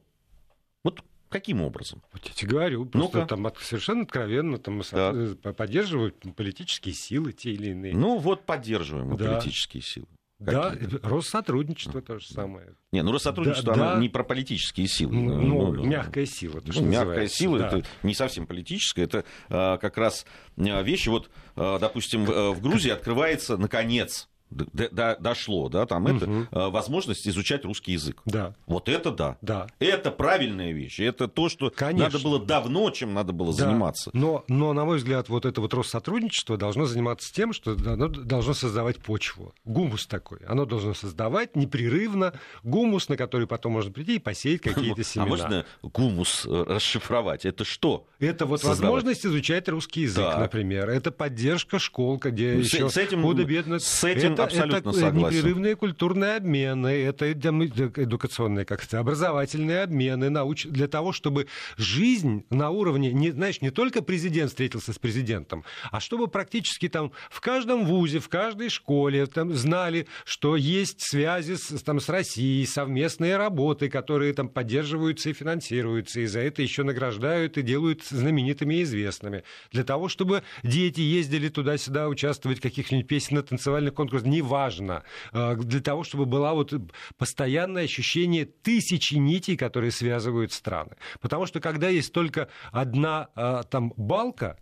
[0.85, 2.03] Вот Каким образом?
[2.12, 5.12] Вот я тебе говорю, просто ну там совершенно откровенно там, да.
[5.14, 7.95] Э, поддерживают политические силы те или иные.
[7.97, 9.33] Ну вот поддерживаем да.
[9.33, 10.07] политические силы.
[10.45, 12.03] Да, Россотрудничество а.
[12.03, 12.75] то же самое.
[12.90, 14.01] Не, ну Россотрудничество, да, оно да.
[14.01, 15.14] не про политические силы.
[15.14, 16.61] Ну, ну, ну мягкая сила.
[16.61, 17.68] То, ну, мягкая сила, да.
[17.68, 20.27] это не совсем политическая, это а, как раз
[20.59, 26.15] а, вещи, вот, а, допустим, в, в Грузии открывается, наконец, дошло, да, там угу.
[26.15, 28.21] это возможность изучать русский язык.
[28.25, 28.55] Да.
[28.67, 29.37] Вот это да.
[29.41, 29.67] Да.
[29.79, 31.01] Это правильная вещь.
[31.01, 32.11] Это то, что Конечно.
[32.11, 33.65] надо было давно, чем надо было да.
[33.65, 34.11] заниматься.
[34.12, 38.55] Но, но, на мой взгляд, вот это вот Россотрудничество должно заниматься тем, что оно должно
[38.55, 39.55] создавать почву.
[39.65, 40.38] Гумус такой.
[40.47, 45.23] Оно должно создавать непрерывно гумус, на который потом можно прийти и посеять какие-то семена.
[45.23, 47.47] А можно гумус э, расшифровать?
[47.47, 48.07] Это что?
[48.19, 48.81] Это вот создавать?
[48.81, 50.38] возможность изучать русский язык, да.
[50.38, 50.91] например.
[50.91, 53.79] Это поддержка школ, где ну, еще с этим, худо-бедно.
[53.79, 55.39] С этим это, абсолютно это согласен.
[55.39, 60.67] непрерывные культурные обмены, это эдукационные, как то образовательные обмены науч...
[60.67, 66.01] для того, чтобы жизнь на уровне, не, знаешь, не только президент встретился с президентом, а
[66.01, 71.83] чтобы практически там в каждом вузе, в каждой школе там знали, что есть связи с,
[71.83, 77.59] там, с Россией, совместные работы, которые там поддерживаются и финансируются, и за это еще награждают
[77.59, 79.45] и делают знаменитыми и известными.
[79.71, 85.05] Для того, чтобы дети ездили туда-сюда участвовать в каких-нибудь песенно-танцевальных конкурсах, неважно.
[85.33, 86.73] Э, для того, чтобы было вот
[87.18, 90.97] постоянное ощущение тысячи нитей, которые связывают страны.
[91.21, 94.59] Потому что когда есть только одна э, там балка,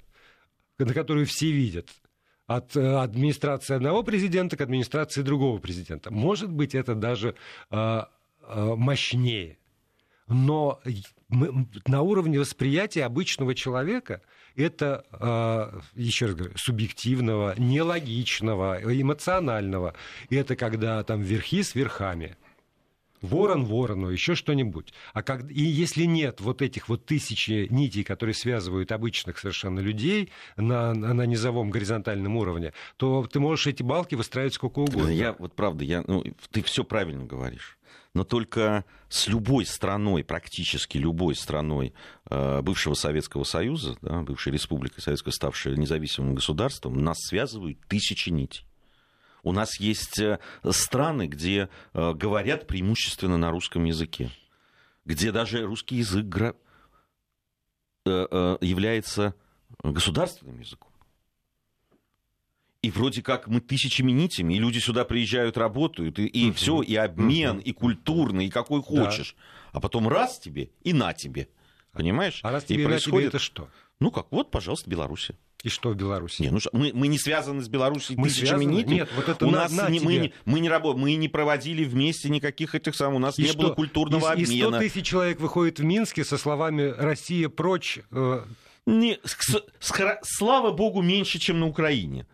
[0.78, 1.88] на которую все видят,
[2.46, 6.10] от э, администрации одного президента к администрации другого президента.
[6.10, 7.34] Может быть, это даже
[7.70, 9.58] мощнее.
[10.26, 10.80] Но
[11.86, 14.20] на уровне восприятия обычного человека
[14.56, 19.94] это, а, еще раз говорю, субъективного, нелогичного, эмоционального.
[20.28, 22.36] Это когда там верхи с верхами.
[23.20, 24.94] Ворон ворону, еще что-нибудь.
[25.12, 30.30] А как, и если нет вот этих вот тысячи нитей, которые связывают обычных совершенно людей
[30.56, 35.10] на, на низовом горизонтальном уровне, то ты можешь эти балки выстраивать сколько угодно.
[35.10, 37.76] Я вот правда, я, ну, ты все правильно говоришь
[38.14, 41.94] но только с любой страной, практически любой страной
[42.30, 48.64] бывшего Советского Союза, да, бывшей республикой Советской, ставшей независимым государством, нас связывают тысячи нитей.
[49.42, 50.38] У нас есть э,
[50.70, 54.30] страны, где э, говорят преимущественно на русском языке,
[55.04, 56.26] где даже русский язык
[58.04, 59.34] является
[59.82, 60.90] государственным языком.
[62.82, 66.54] И вроде как мы тысячами нитями, и люди сюда приезжают, работают, и, и угу.
[66.54, 67.60] все, и обмен, угу.
[67.60, 69.36] и культурный, и какой хочешь.
[69.36, 69.78] Да.
[69.78, 71.48] А потом раз тебе и на тебе.
[71.92, 72.40] Понимаешь?
[72.42, 73.28] А раз тебе и происходит...
[73.28, 73.68] это что?
[73.98, 75.30] Ну как, вот, пожалуйста, Беларусь.
[75.62, 76.40] И что в Беларуси?
[76.42, 78.94] Не, ну, мы, мы не связаны с Беларусью мы тысячами нитей.
[78.94, 80.06] Нет, вот это у на, нас на не, тебе.
[80.06, 80.96] мы, не, мы, не работ...
[80.96, 83.16] мы не проводили вместе никаких этих самых.
[83.16, 83.58] У нас и не что?
[83.58, 84.52] было культурного и, обмена.
[84.52, 87.98] И 100 тысяч человек выходит в Минске со словами «Россия прочь».
[88.10, 88.44] Э...
[88.86, 89.36] Не, с,
[89.78, 92.26] с, слава богу, меньше, чем на Украине.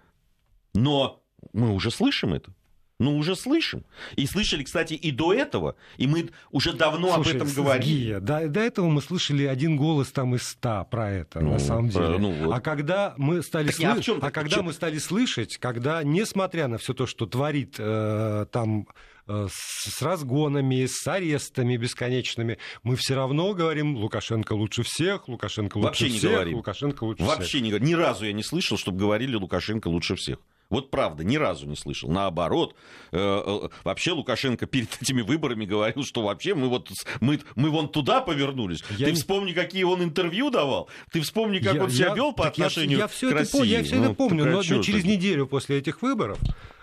[0.73, 1.21] Но
[1.53, 2.55] мы уже слышим это.
[2.99, 3.85] Ну, уже слышим.
[4.17, 5.77] И слышали, кстати, и до этого.
[5.99, 8.19] И мы уже давно Слушай, об этом говорили.
[8.21, 11.91] До, до этого мы слышали один голос там из ста про это, ну, на самом
[11.91, 12.17] деле.
[12.17, 12.55] Ну, вот.
[12.55, 14.15] А когда мы стали так, сл...
[14.23, 18.89] а, а когда мы стали слышать, когда, несмотря на все то, что творит э, там
[19.27, 25.87] э, с разгонами, с арестами бесконечными, мы все равно говорим, Лукашенко лучше всех, Лукашенко лучше
[25.87, 26.57] Вообще всех, не говорим.
[26.57, 27.61] Лукашенко лучше Вообще всех.
[27.63, 27.89] не говорим.
[27.89, 30.39] Ни разу я не слышал, чтобы говорили Лукашенко лучше всех.
[30.69, 32.11] Вот правда, ни разу не слышал.
[32.11, 32.75] Наоборот,
[33.13, 37.89] э, э, вообще Лукашенко перед этими выборами говорил, что вообще мы вот мы, мы вон
[37.89, 38.83] туда повернулись.
[38.91, 39.17] Я Ты не...
[39.17, 40.89] вспомни, какие он интервью давал.
[41.13, 43.59] Ты вспомни, как я, он себя вел по отношению я, я все к России.
[43.59, 45.11] Это, я все ну, это помню, но, но через так?
[45.11, 46.39] неделю после этих выборов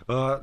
[0.07, 0.39] э,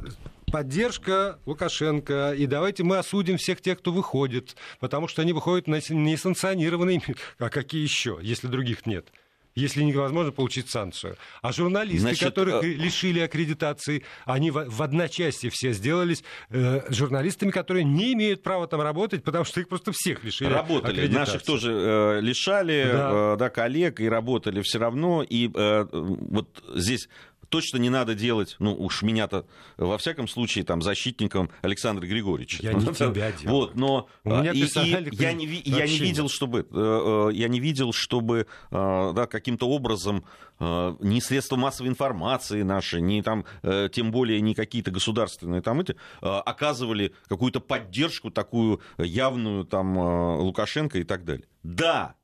[0.51, 5.77] поддержка Лукашенко, и давайте мы осудим всех тех, кто выходит, потому что они выходят на
[5.77, 7.03] несанкционированные,
[7.39, 9.07] а какие еще, если других нет
[9.55, 11.17] если невозможно получить санкцию.
[11.43, 12.69] А журналисты, Значит, которых э...
[12.69, 18.81] лишили аккредитации, они в, в одночасье все сделались э, журналистами, которые не имеют права там
[18.81, 21.07] работать, потому что их просто всех лишили Работали.
[21.09, 23.11] Наших тоже э, лишали, да.
[23.13, 25.25] Э, да, коллег, и работали все равно.
[25.29, 27.09] И э, вот здесь
[27.51, 29.45] точно не надо делать, ну уж меня-то
[29.77, 32.59] во всяком случае там защитником Александра Григорьевича.
[32.63, 33.49] Я не тебя делаю.
[33.49, 34.69] Вот, но У меня и, и
[35.13, 39.69] я, не, я не видел, чтобы э, э, я не видел, чтобы э, да, каким-то
[39.69, 40.25] образом
[40.61, 43.47] ни средства массовой информации наши, ни там,
[43.93, 51.05] тем более не какие-то государственные там эти, оказывали какую-то поддержку такую явную там Лукашенко и
[51.05, 51.47] так далее.
[51.63, 52.15] Да,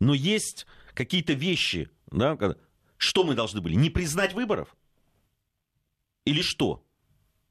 [0.00, 2.36] но есть какие-то вещи, да,
[3.00, 3.74] что мы должны были?
[3.76, 4.76] Не признать выборов?
[6.26, 6.84] Или что?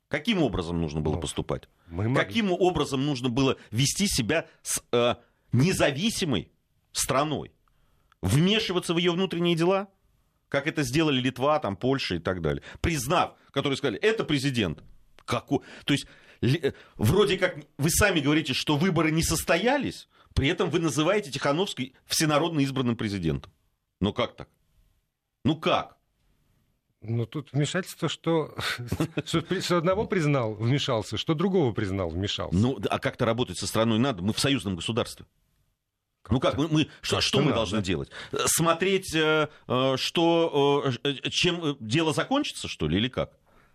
[0.07, 1.67] Каким образом нужно было ну, поступать?
[1.87, 5.15] Мы Каким образом нужно было вести себя с э,
[5.51, 6.51] независимой
[6.91, 7.51] страной?
[8.21, 9.87] Вмешиваться в ее внутренние дела?
[10.49, 12.61] Как это сделали Литва, там, Польша и так далее.
[12.79, 14.83] Признав, которые сказали, это президент.
[15.25, 15.61] Какой?
[15.85, 16.05] То есть,
[16.95, 22.59] вроде как вы сами говорите, что выборы не состоялись, при этом вы называете Тихановский всенародно
[22.59, 23.51] избранным президентом.
[23.99, 24.47] Ну как так?
[25.43, 25.97] Ну как?
[27.01, 28.55] Ну, тут вмешательство, что,
[29.25, 32.57] что, одного признал, вмешался, что другого признал, вмешался.
[32.57, 34.21] Ну, а как-то работать со страной надо?
[34.21, 35.25] Мы в союзном государстве.
[36.21, 38.09] Как ну как, мы, мы, что, что мы надо, должны делать?
[38.45, 43.31] Смотреть, э, э, что, э, чем дело закончится, что ли, или как?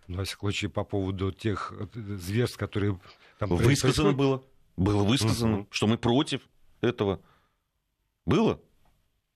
[0.07, 2.99] Ну, во всяком случае, по поводу тех зверств, которые
[3.39, 4.43] там Высказано было.
[4.77, 5.67] Было высказано, угу.
[5.71, 6.41] что мы против
[6.81, 7.21] этого.
[8.25, 8.61] Было?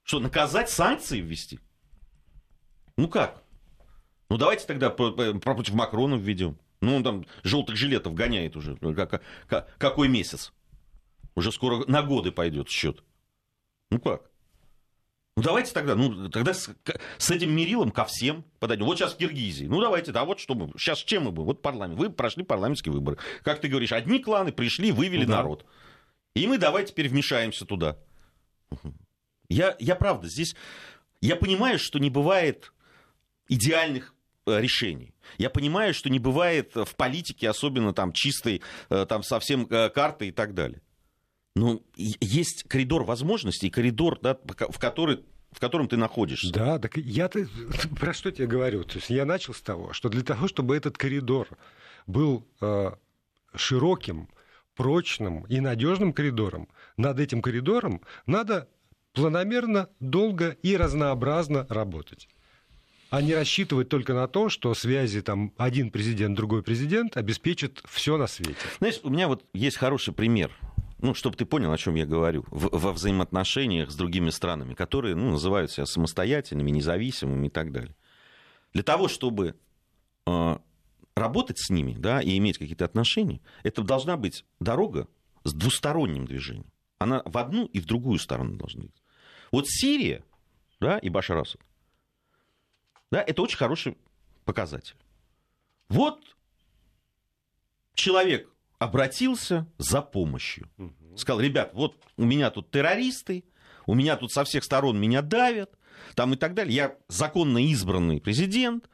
[0.04, 1.60] Что, наказать санкции ввести?
[3.00, 3.42] Ну как?
[4.30, 6.60] Ну, давайте тогда против Макрона введем.
[6.82, 8.76] Ну, он там желтых жилетов гоняет уже.
[8.76, 10.52] Как, как, какой месяц?
[11.34, 13.02] Уже скоро на годы пойдет счет.
[13.90, 14.30] Ну как?
[15.38, 16.70] Ну давайте тогда, ну тогда с,
[17.18, 18.86] с этим мерилом ко всем подойдем.
[18.86, 19.66] Вот сейчас в Киргизии.
[19.66, 20.70] Ну давайте, да, вот что мы.
[20.78, 21.46] Сейчас чем мы будем?
[21.46, 21.98] Вот парламент.
[21.98, 23.18] Вы прошли парламентские выборы.
[23.44, 25.38] Как ты говоришь, одни кланы пришли, вывели ну, да.
[25.38, 25.66] народ.
[26.36, 27.98] И мы давай теперь вмешаемся туда.
[29.48, 30.54] Я, я правда, здесь...
[31.22, 32.74] Я понимаю, что не бывает
[33.50, 34.14] идеальных
[34.46, 35.14] э, решений.
[35.38, 40.30] Я понимаю, что не бывает в политике, особенно там чистой, э, там совсем э, карты
[40.30, 40.82] и так далее.
[41.56, 46.54] Но есть коридор возможностей, коридор, да, в который в котором ты находишься.
[46.54, 47.48] Да, так я-то
[48.00, 48.84] про что тебе говорю?
[48.84, 51.48] То есть я начал с того, что для того, чтобы этот коридор
[52.06, 52.92] был э,
[53.56, 54.30] широким,
[54.76, 58.70] прочным и надежным коридором, над этим коридором надо
[59.14, 62.30] планомерно, долго и разнообразно работать
[63.10, 68.17] а не рассчитывать только на то, что связи там один президент, другой президент обеспечат все
[68.17, 68.56] на свете.
[68.80, 70.52] Знаешь, у меня вот есть хороший пример
[71.02, 75.15] ну, чтобы ты понял, о чем я говорю, в, во взаимоотношениях с другими странами, которые
[75.15, 77.95] ну, называют себя самостоятельными, независимыми и так далее.
[78.74, 79.56] Для того, чтобы
[80.28, 80.58] э,
[81.15, 85.08] работать с ними да, и иметь какие-то отношения, это должна быть дорога
[85.43, 86.72] с двусторонним движением.
[86.98, 89.02] Она в одну и в другую сторону должна быть.
[89.52, 90.24] Вот Сирия
[90.82, 91.62] да, и Башар Асад,
[93.12, 93.98] да, это очень хороший
[94.45, 94.95] показатель.
[95.89, 96.36] Вот
[97.93, 100.69] человек обратился за помощью.
[101.15, 103.43] Сказал, ребят, вот у меня тут террористы,
[103.86, 105.72] у меня тут со всех сторон меня давят,
[106.15, 106.76] там и так далее.
[106.76, 108.89] Я законно избранный президент,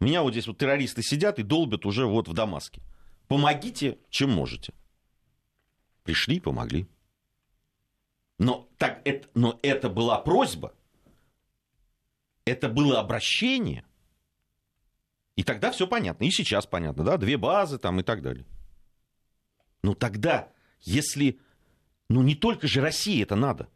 [0.00, 2.80] меня вот здесь вот террористы сидят и долбят уже вот в Дамаске.
[3.26, 4.72] Помогите, чем можете.
[6.04, 6.88] Пришли, помогли.
[8.38, 10.72] Но, так, это, но это была просьба,
[12.48, 13.84] это было обращение,
[15.38, 16.24] и тогда все понятно.
[16.24, 18.44] И сейчас понятно, да, две базы там и так далее.
[19.84, 20.48] Ну тогда,
[20.80, 21.38] если...
[22.08, 23.68] Ну не только же России это надо.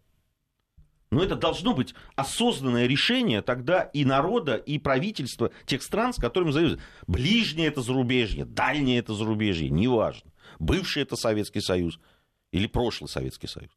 [1.12, 6.50] Но это должно быть осознанное решение тогда и народа, и правительства тех стран, с которыми
[6.50, 6.80] союз.
[7.06, 10.32] Ближнее это зарубежье, дальнее это зарубежье, неважно.
[10.58, 12.00] Бывший это Советский Союз
[12.50, 13.70] или прошлый Советский Союз.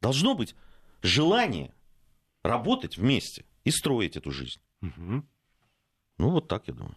[0.00, 0.54] Должно быть
[1.02, 1.74] желание
[2.44, 4.60] работать вместе и строить эту жизнь.
[4.82, 5.24] Угу.
[6.18, 6.96] Ну, вот так я думаю.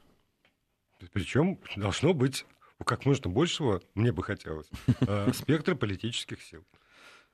[1.14, 2.46] Причем должно быть
[2.86, 4.68] как можно большего, мне бы хотелось,
[5.02, 6.66] э, спектра политических сил,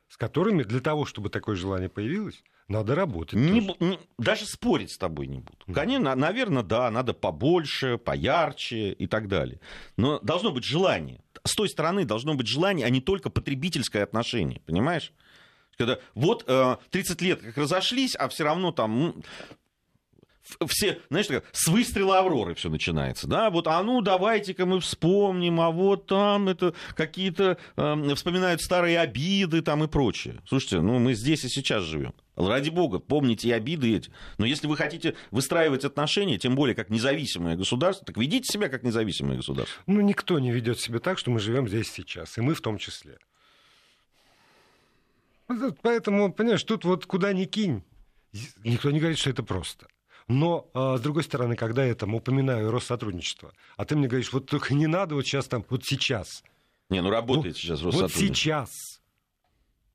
[0.10, 3.40] с которыми для того, чтобы такое желание появилось, надо работать.
[3.40, 5.66] Не, не, даже спорить с тобой не буду.
[5.74, 9.62] Конечно, наверное, да, надо побольше, поярче и так далее.
[9.96, 11.24] Но должно быть желание.
[11.46, 15.14] С той стороны должно быть желание, а не только потребительское отношение, понимаешь?
[15.78, 19.24] Когда вот 30 э, лет как разошлись, а все равно там
[20.68, 25.72] все, знаешь, с выстрела Авроры все начинается, да, вот, а ну, давайте-ка мы вспомним, а
[25.72, 30.42] вот там это какие-то, э, вспоминают старые обиды там и прочее.
[30.48, 32.14] Слушайте, ну, мы здесь и сейчас живем.
[32.36, 34.12] Ради бога, помните и обиды эти.
[34.38, 38.84] Но если вы хотите выстраивать отношения, тем более как независимое государство, так ведите себя как
[38.84, 39.82] независимое государство.
[39.88, 42.78] Ну, никто не ведет себя так, что мы живем здесь сейчас, и мы в том
[42.78, 43.18] числе.
[45.82, 47.84] Поэтому, понимаешь, тут вот куда ни кинь,
[48.64, 49.88] никто не говорит, что это просто.
[50.28, 54.46] Но, а, с другой стороны, когда я там упоминаю Россотрудничество, а ты мне говоришь, вот
[54.46, 56.44] только не надо вот сейчас там, вот сейчас.
[56.90, 58.28] Не, ну работает ну, сейчас Россотрудничество.
[58.28, 59.02] Вот сейчас.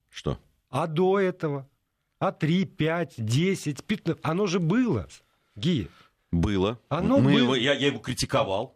[0.08, 0.38] Что?
[0.70, 1.68] А до этого?
[2.18, 4.20] А 3, 5, 10, 15?
[4.22, 5.08] Оно же было,
[5.56, 5.88] Ги.
[6.30, 6.78] Было.
[6.88, 7.38] Оно Мы было.
[7.38, 8.74] Его, я, я его критиковал.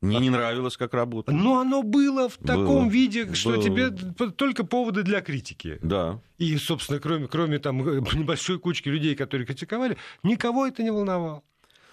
[0.00, 1.38] Мне не нравилось, как работает.
[1.38, 2.88] Но оно было в таком было.
[2.88, 3.62] виде, что было.
[3.62, 3.90] тебе
[4.30, 5.78] только поводы для критики.
[5.82, 6.20] Да.
[6.38, 11.42] И, собственно, кроме, кроме там э, небольшой кучки людей, которые критиковали, никого это не волновало.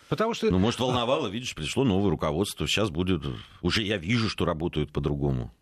[0.07, 0.49] Потому что...
[0.49, 3.23] Ну, может, волновало, видишь, пришло новое руководство, сейчас будет...
[3.61, 5.53] Уже я вижу, что работают по-другому.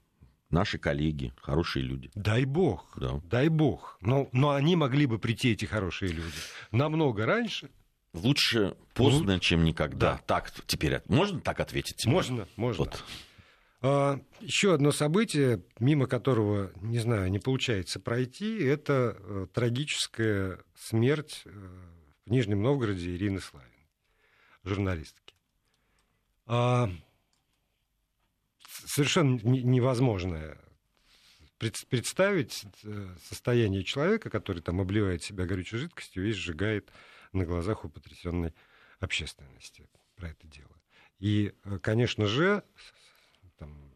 [0.52, 2.12] Наши коллеги, хорошие люди.
[2.14, 3.20] Дай бог, да.
[3.30, 3.98] дай бог.
[4.02, 6.38] Но, но они могли бы прийти, эти хорошие люди,
[6.72, 7.72] намного раньше,
[8.20, 10.14] Лучше поздно, ну, чем никогда.
[10.14, 10.22] Да.
[10.26, 11.98] Так теперь можно так ответить?
[11.98, 12.14] Тебе?
[12.14, 12.86] Можно, можно.
[12.86, 13.04] Вот.
[13.82, 21.44] А, еще одно событие, мимо которого, не знаю, не получается пройти, это э, трагическая смерть
[21.46, 21.50] э,
[22.26, 23.70] в Нижнем Новгороде Ирины Славин,
[24.64, 25.36] журналистки.
[26.48, 26.90] А,
[28.86, 30.58] совершенно невозможное
[31.90, 36.92] представить э, состояние человека, который там обливает себя горючей жидкостью, весь сжигает
[37.36, 38.54] на глазах у потрясенной
[39.00, 40.72] общественности про это дело.
[41.20, 42.64] И, э, конечно же,
[43.58, 43.92] там,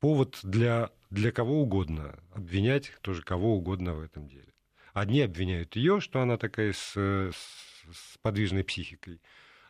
[0.00, 4.52] повод для, для кого угодно обвинять тоже кого угодно в этом деле.
[4.92, 9.20] Одни обвиняют ее, что она такая с, с подвижной психикой.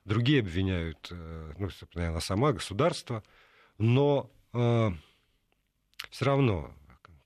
[0.04, 3.22] Другие обвиняют, э, ну, собственно, она сама, государство.
[3.76, 4.90] Но э,
[6.10, 6.72] все равно,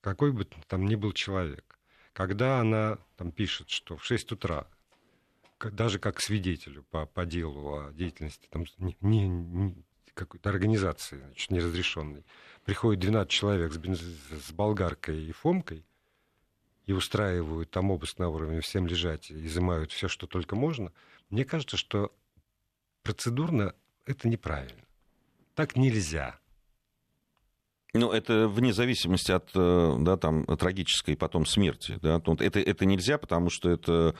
[0.00, 1.71] какой бы там ни был человек,
[2.12, 4.66] когда она там пишет, что в 6 утра,
[5.58, 9.84] даже как свидетелю по, по делу о деятельности там, не, не,
[10.14, 12.24] какой-то организации значит, неразрешенной,
[12.64, 14.00] приходит 12 человек с, бенз...
[14.00, 15.84] с болгаркой и фомкой,
[16.84, 20.92] и устраивают там обыск на уровне всем лежать, изымают все, что только можно,
[21.30, 22.12] мне кажется, что
[23.02, 24.82] процедурно это неправильно.
[25.54, 26.38] Так нельзя.
[27.94, 31.98] Ну, это вне зависимости от э, да, там, трагической потом смерти.
[32.00, 32.22] Да?
[32.38, 34.14] Это, это нельзя, потому что это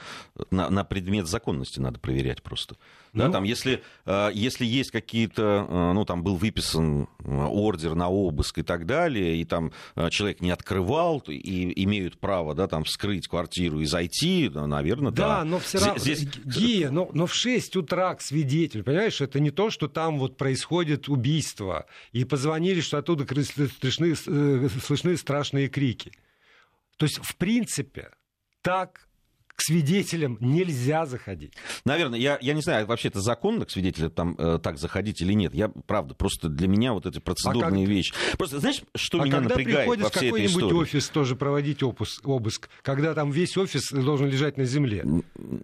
[0.51, 2.75] на, на предмет законности надо проверять просто.
[3.13, 3.31] Да, ну...
[3.31, 8.61] там, если, э, если есть какие-то, э, ну, там был выписан ордер на обыск и
[8.61, 9.71] так далее, и там
[10.11, 15.39] человек не открывал, и имеют право, да, там, вскрыть квартиру и зайти, наверное, да.
[15.39, 16.27] Да, но все равно, Здесь...
[16.45, 20.37] Гия, но, но в 6 утра к свидетелю, понимаешь, это не то, что там вот
[20.37, 23.25] происходит убийство, и позвонили, что оттуда
[23.67, 26.11] слышны, слышны страшные крики.
[26.97, 28.11] То есть, в принципе,
[28.61, 29.07] так
[29.55, 31.53] к свидетелям нельзя заходить.
[31.85, 35.33] Наверное, я, я не знаю, вообще это законно к свидетелям там э, так заходить или
[35.33, 35.53] нет.
[35.53, 37.95] Я, правда, просто для меня вот эти процедурные а как...
[37.95, 38.13] вещи.
[38.37, 40.63] Просто, знаешь, что а меня когда напрягает приходит во всей этой истории?
[40.63, 45.05] какой-нибудь офис тоже проводить обыск, обыск, когда там весь офис должен лежать на земле.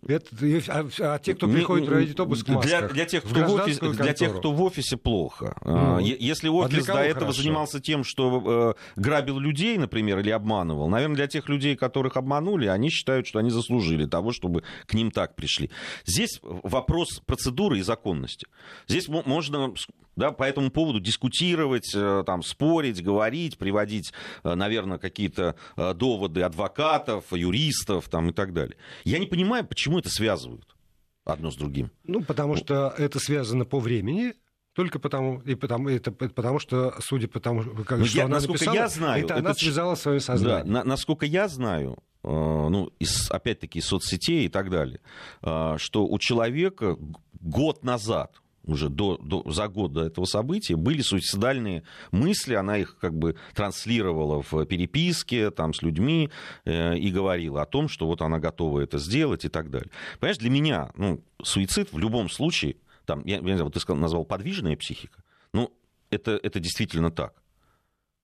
[0.07, 0.27] Это,
[0.67, 4.13] а, а те, кто приходит проводить обыск в для, для, тех, кто в офис, для
[4.13, 5.57] тех, кто в офисе, плохо.
[5.65, 7.41] Ну, Если а офис а до этого хорошо?
[7.41, 12.67] занимался тем, что э, грабил людей, например, или обманывал, наверное, для тех людей, которых обманули,
[12.67, 15.69] они считают, что они заслужили того, чтобы чтобы к ним так пришли.
[16.05, 18.47] Здесь вопрос процедуры и законности.
[18.87, 19.73] Здесь можно
[20.15, 24.11] да, по этому поводу дискутировать, э, там, спорить, говорить, приводить,
[24.43, 28.75] э, наверное, какие-то э, доводы адвокатов, юристов там, и так далее.
[29.05, 30.75] Я не понимаю, почему это связывают
[31.23, 31.91] одно с другим.
[32.03, 34.33] Ну, потому что это связано по времени,
[34.79, 38.63] только потому, и потому, это, потому что, судя по тому, как, что я, она насколько
[38.63, 40.63] написала, я знаю, это, это она связала свое сознание.
[40.63, 45.01] Да, на, насколько я знаю, э, ну, из, опять-таки, соцсетей и так далее,
[45.41, 46.95] э, что у человека
[47.41, 52.97] год назад, уже до, до, за год до этого события были суицидальные мысли, она их
[53.01, 56.29] как бы транслировала в переписке там, с людьми
[56.63, 59.91] э, и говорила о том, что вот она готова это сделать и так далее.
[60.21, 62.77] Понимаешь, для меня ну, суицид в любом случае–
[63.09, 65.73] там, я, я не знаю, вот ты сказал, назвал подвижная психика, ну,
[66.11, 67.41] это, это действительно так.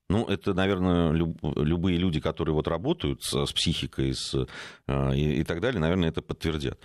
[0.09, 4.35] Ну, это, наверное, люб, любые люди, которые вот работают с, с психикой с,
[4.87, 6.79] э, и, и так далее, наверное, это подтвердят.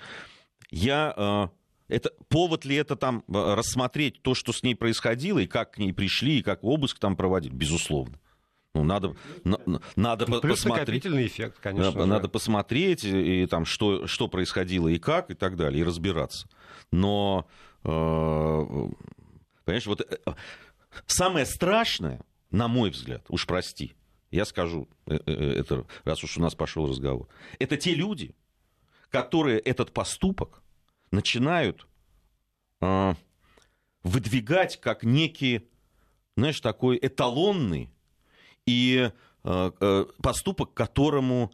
[0.71, 1.13] Я...
[1.15, 1.49] Э,
[1.95, 5.79] это, повод ли это там э, рассмотреть то, что с ней происходило, и как к
[5.79, 7.53] ней пришли, и как обыск там проводить?
[7.53, 8.19] Безусловно.
[8.75, 9.59] Ну, надо, на,
[9.97, 11.05] надо ну, Плюс посмотреть.
[11.05, 11.91] эффект, конечно.
[11.91, 15.85] Надо, надо посмотреть, и, и, там, что, что происходило и как, и так далее, и
[15.85, 16.49] разбираться.
[16.93, 17.49] Но
[17.83, 20.35] понимаешь, вот э,
[21.07, 22.21] самое страшное,
[22.51, 23.95] на мой взгляд, уж прости,
[24.31, 27.29] я скажу, э, это, раз уж у нас пошел разговор,
[27.59, 28.35] это те люди,
[29.09, 30.63] которые этот поступок
[31.11, 31.87] начинают
[34.03, 35.69] выдвигать как некий,
[36.35, 37.91] знаешь, такой эталонный
[38.65, 39.11] и
[39.43, 41.53] поступок, которому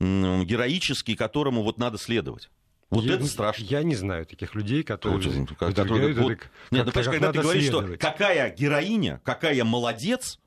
[0.00, 2.50] героический, которому вот надо следовать.
[2.90, 3.64] Вот я, это страшно.
[3.64, 5.18] Я не знаю таких людей, которые...
[5.18, 10.40] Очень, которые вот, это, нет, ну, когда ты говоришь, что какая героиня, какая молодец,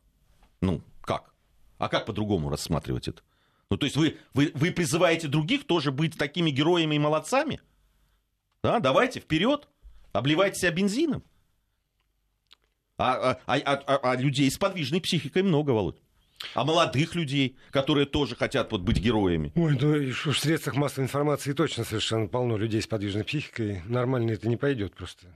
[0.60, 1.34] ну, как?
[1.78, 3.22] А как по-другому рассматривать это?
[3.70, 7.62] Ну, то есть вы, вы, вы призываете других тоже быть такими героями и молодцами?
[8.62, 9.70] Да, давайте, вперед,
[10.12, 11.24] обливайте себя бензином.
[12.98, 16.03] А, а, а, а, а людей с подвижной психикой много, Володь.
[16.54, 19.52] А молодых людей, которые тоже хотят вот быть героями.
[19.56, 23.82] Ой, ну в средствах массовой информации точно совершенно полно людей с подвижной психикой.
[23.86, 25.28] Нормально это не пойдет просто.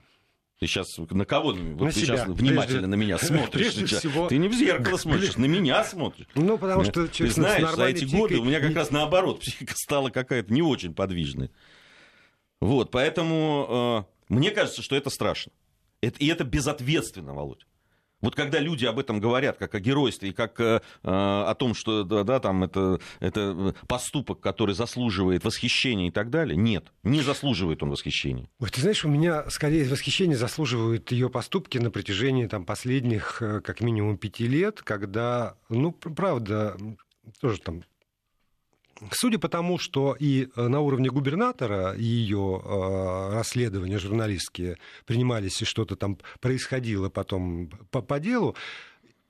[0.60, 1.49] Ты сейчас на кого?
[1.49, 2.18] Вот на ты себя.
[2.18, 3.49] сейчас внимательно прежде, на меня смотришь.
[3.51, 4.28] Прежде всего...
[4.28, 6.28] Ты не в зеркало смотришь, на меня смотришь.
[6.34, 10.10] Ну, потому что Ты знаешь, за эти годы у меня как раз наоборот, психика стала
[10.10, 11.51] какая-то не очень подвижная.
[12.60, 15.51] Вот, поэтому э, мне кажется, что это страшно.
[16.01, 17.68] Это, и это безответственно, Володь.
[18.22, 22.03] Вот когда люди об этом говорят, как о геройстве, и как э, о том, что
[22.03, 27.84] да, да, там это, это поступок, который заслуживает восхищения и так далее, нет, не заслуживает
[27.84, 28.49] он восхищения.
[28.59, 33.61] Ой, ты знаешь, у меня скорее восхищение заслуживают ее поступки на протяжении там, последних э,
[33.61, 36.78] как минимум пяти лет, когда, ну, правда,
[37.39, 37.84] тоже там
[39.11, 45.65] Судя по тому, что и э, на уровне губернатора ее э, расследования журналистские принимались, и
[45.65, 48.55] что-то там происходило потом по, по делу,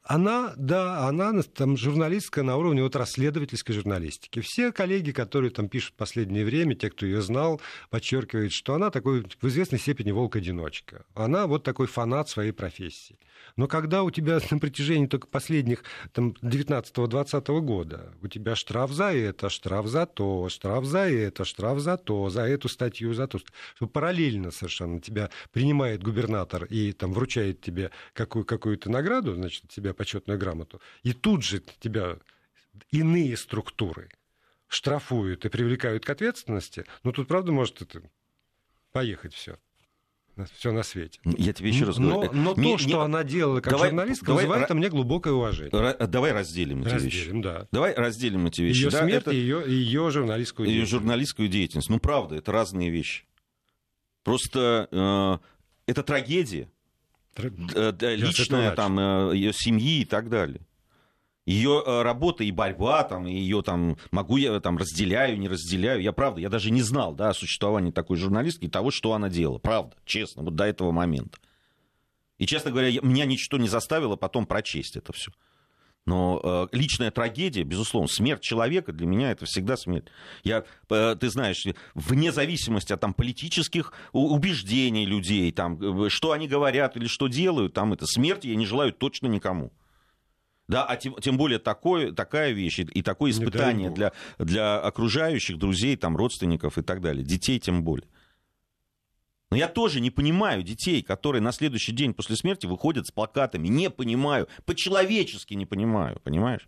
[0.07, 4.39] Она, да, она там журналистка на уровне вот расследовательской журналистики.
[4.39, 8.89] Все коллеги, которые там пишут в последнее время, те, кто ее знал, подчеркивают, что она
[8.89, 11.05] такой в известной степени волк-одиночка.
[11.13, 13.19] Она вот такой фанат своей профессии.
[13.55, 15.83] Но когда у тебя на протяжении только последних
[16.13, 21.79] там, 19-20 года у тебя штраф за это, штраф за то, штраф за это, штраф
[21.79, 27.13] за то, за эту статью, за ту, что параллельно совершенно тебя принимает губернатор и там
[27.13, 32.17] вручает тебе какую- какую-то награду, значит, тебя почетную грамоту, и тут же тебя
[32.91, 34.09] иные структуры
[34.67, 38.01] штрафуют и привлекают к ответственности, ну тут правда может это
[38.91, 39.57] поехать все.
[40.53, 41.19] Все на свете.
[41.23, 42.31] Я тебе еще раз но, говорю.
[42.33, 45.33] Но не- то, что не- она делала как Давай- журналистка, давай вызывает ра- меня глубокое
[45.33, 45.71] уважение.
[45.71, 47.15] Ра- Давай разделим эти вещи.
[47.17, 47.67] Разделим, да.
[47.71, 48.83] Давай разделим эти вещи.
[48.83, 50.91] Ее Да, смерть это- и ее, ее журналистскую и деятельность.
[50.91, 51.89] журналистскую деятельность.
[51.89, 53.25] Ну, правда, это разные вещи.
[54.23, 56.69] Просто э, это трагедия.
[57.39, 60.61] Э, личная там э, ее семьи и так далее.
[61.45, 66.01] Ее э, работа и борьба, там, и ее там, могу я там разделяю, не разделяю.
[66.01, 69.29] Я правда, я даже не знал, да, о существовании такой журналистки и того, что она
[69.29, 69.57] делала.
[69.59, 71.37] Правда, честно, вот до этого момента.
[72.37, 75.31] И, честно говоря, меня ничто не заставило потом прочесть это все.
[76.07, 80.05] Но э, личная трагедия, безусловно, смерть человека для меня это всегда смерть.
[80.41, 86.47] Я, э, ты знаешь, вне зависимости от там, политических убеждений людей, там, э, что они
[86.47, 89.73] говорят или что делают, там это смерти я не желаю точно никому.
[90.69, 95.97] Да, а тем, тем более такое, такая вещь и, такое испытание для, для окружающих, друзей,
[95.97, 97.25] там, родственников и так далее.
[97.25, 98.07] Детей тем более.
[99.49, 103.67] Но я тоже не понимаю детей, которые на следующий день после смерти выходят с плакатами.
[103.69, 104.47] Не понимаю.
[104.65, 106.67] По-человечески не понимаю, понимаешь?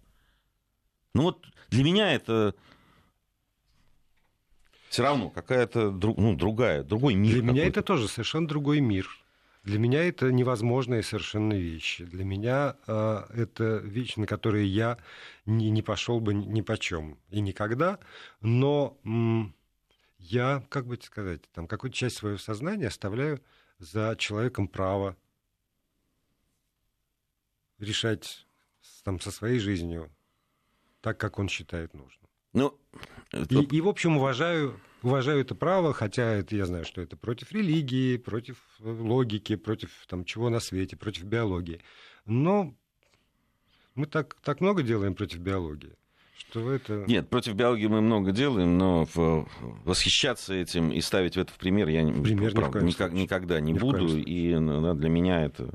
[1.13, 2.55] Ну вот для меня это
[4.89, 7.33] все равно какая-то ну, другая, другой мир.
[7.33, 9.07] Для меня это тоже совершенно другой мир.
[9.63, 12.05] Для меня это невозможные совершенно вещи.
[12.05, 14.97] Для меня э, это вещи, на которые я
[15.45, 17.99] не, не пошел бы ни, ни почем и никогда.
[18.41, 19.53] Но м,
[20.19, 23.41] я, как бы сказать, там какую-то часть своего сознания оставляю
[23.79, 25.17] за человеком право
[27.79, 28.45] решать
[29.03, 30.11] там, со своей жизнью
[31.01, 32.29] так, как он считает нужным.
[32.53, 32.77] Ну,
[33.49, 37.51] И, и, в общем, уважаю, уважаю это право, хотя это, я знаю, что это против
[37.51, 41.81] религии, против э, логики, против там, чего на свете, против биологии.
[42.25, 42.75] Но
[43.95, 45.95] мы так, так много делаем против биологии,
[46.39, 47.03] что это...
[47.07, 49.47] Нет, против биологии мы много делаем, но в-
[49.85, 53.73] восхищаться этим и ставить это в пример я пример ни в правда, никак- никогда не
[53.73, 54.17] Ни в буду.
[54.17, 55.69] И ну, да, для меня это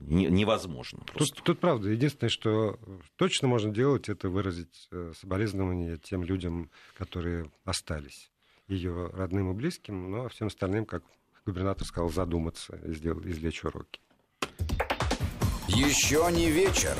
[0.00, 1.00] не- невозможно.
[1.14, 1.36] Просто.
[1.36, 2.78] Тут, тут правда, единственное, что
[3.16, 8.30] точно можно делать, это выразить э, соболезнования тем людям, которые остались
[8.68, 11.02] ее родным и близким, ну а всем остальным, как
[11.46, 14.00] губернатор сказал, задуматься и сделать, извлечь уроки.
[15.68, 16.96] Еще не вечер.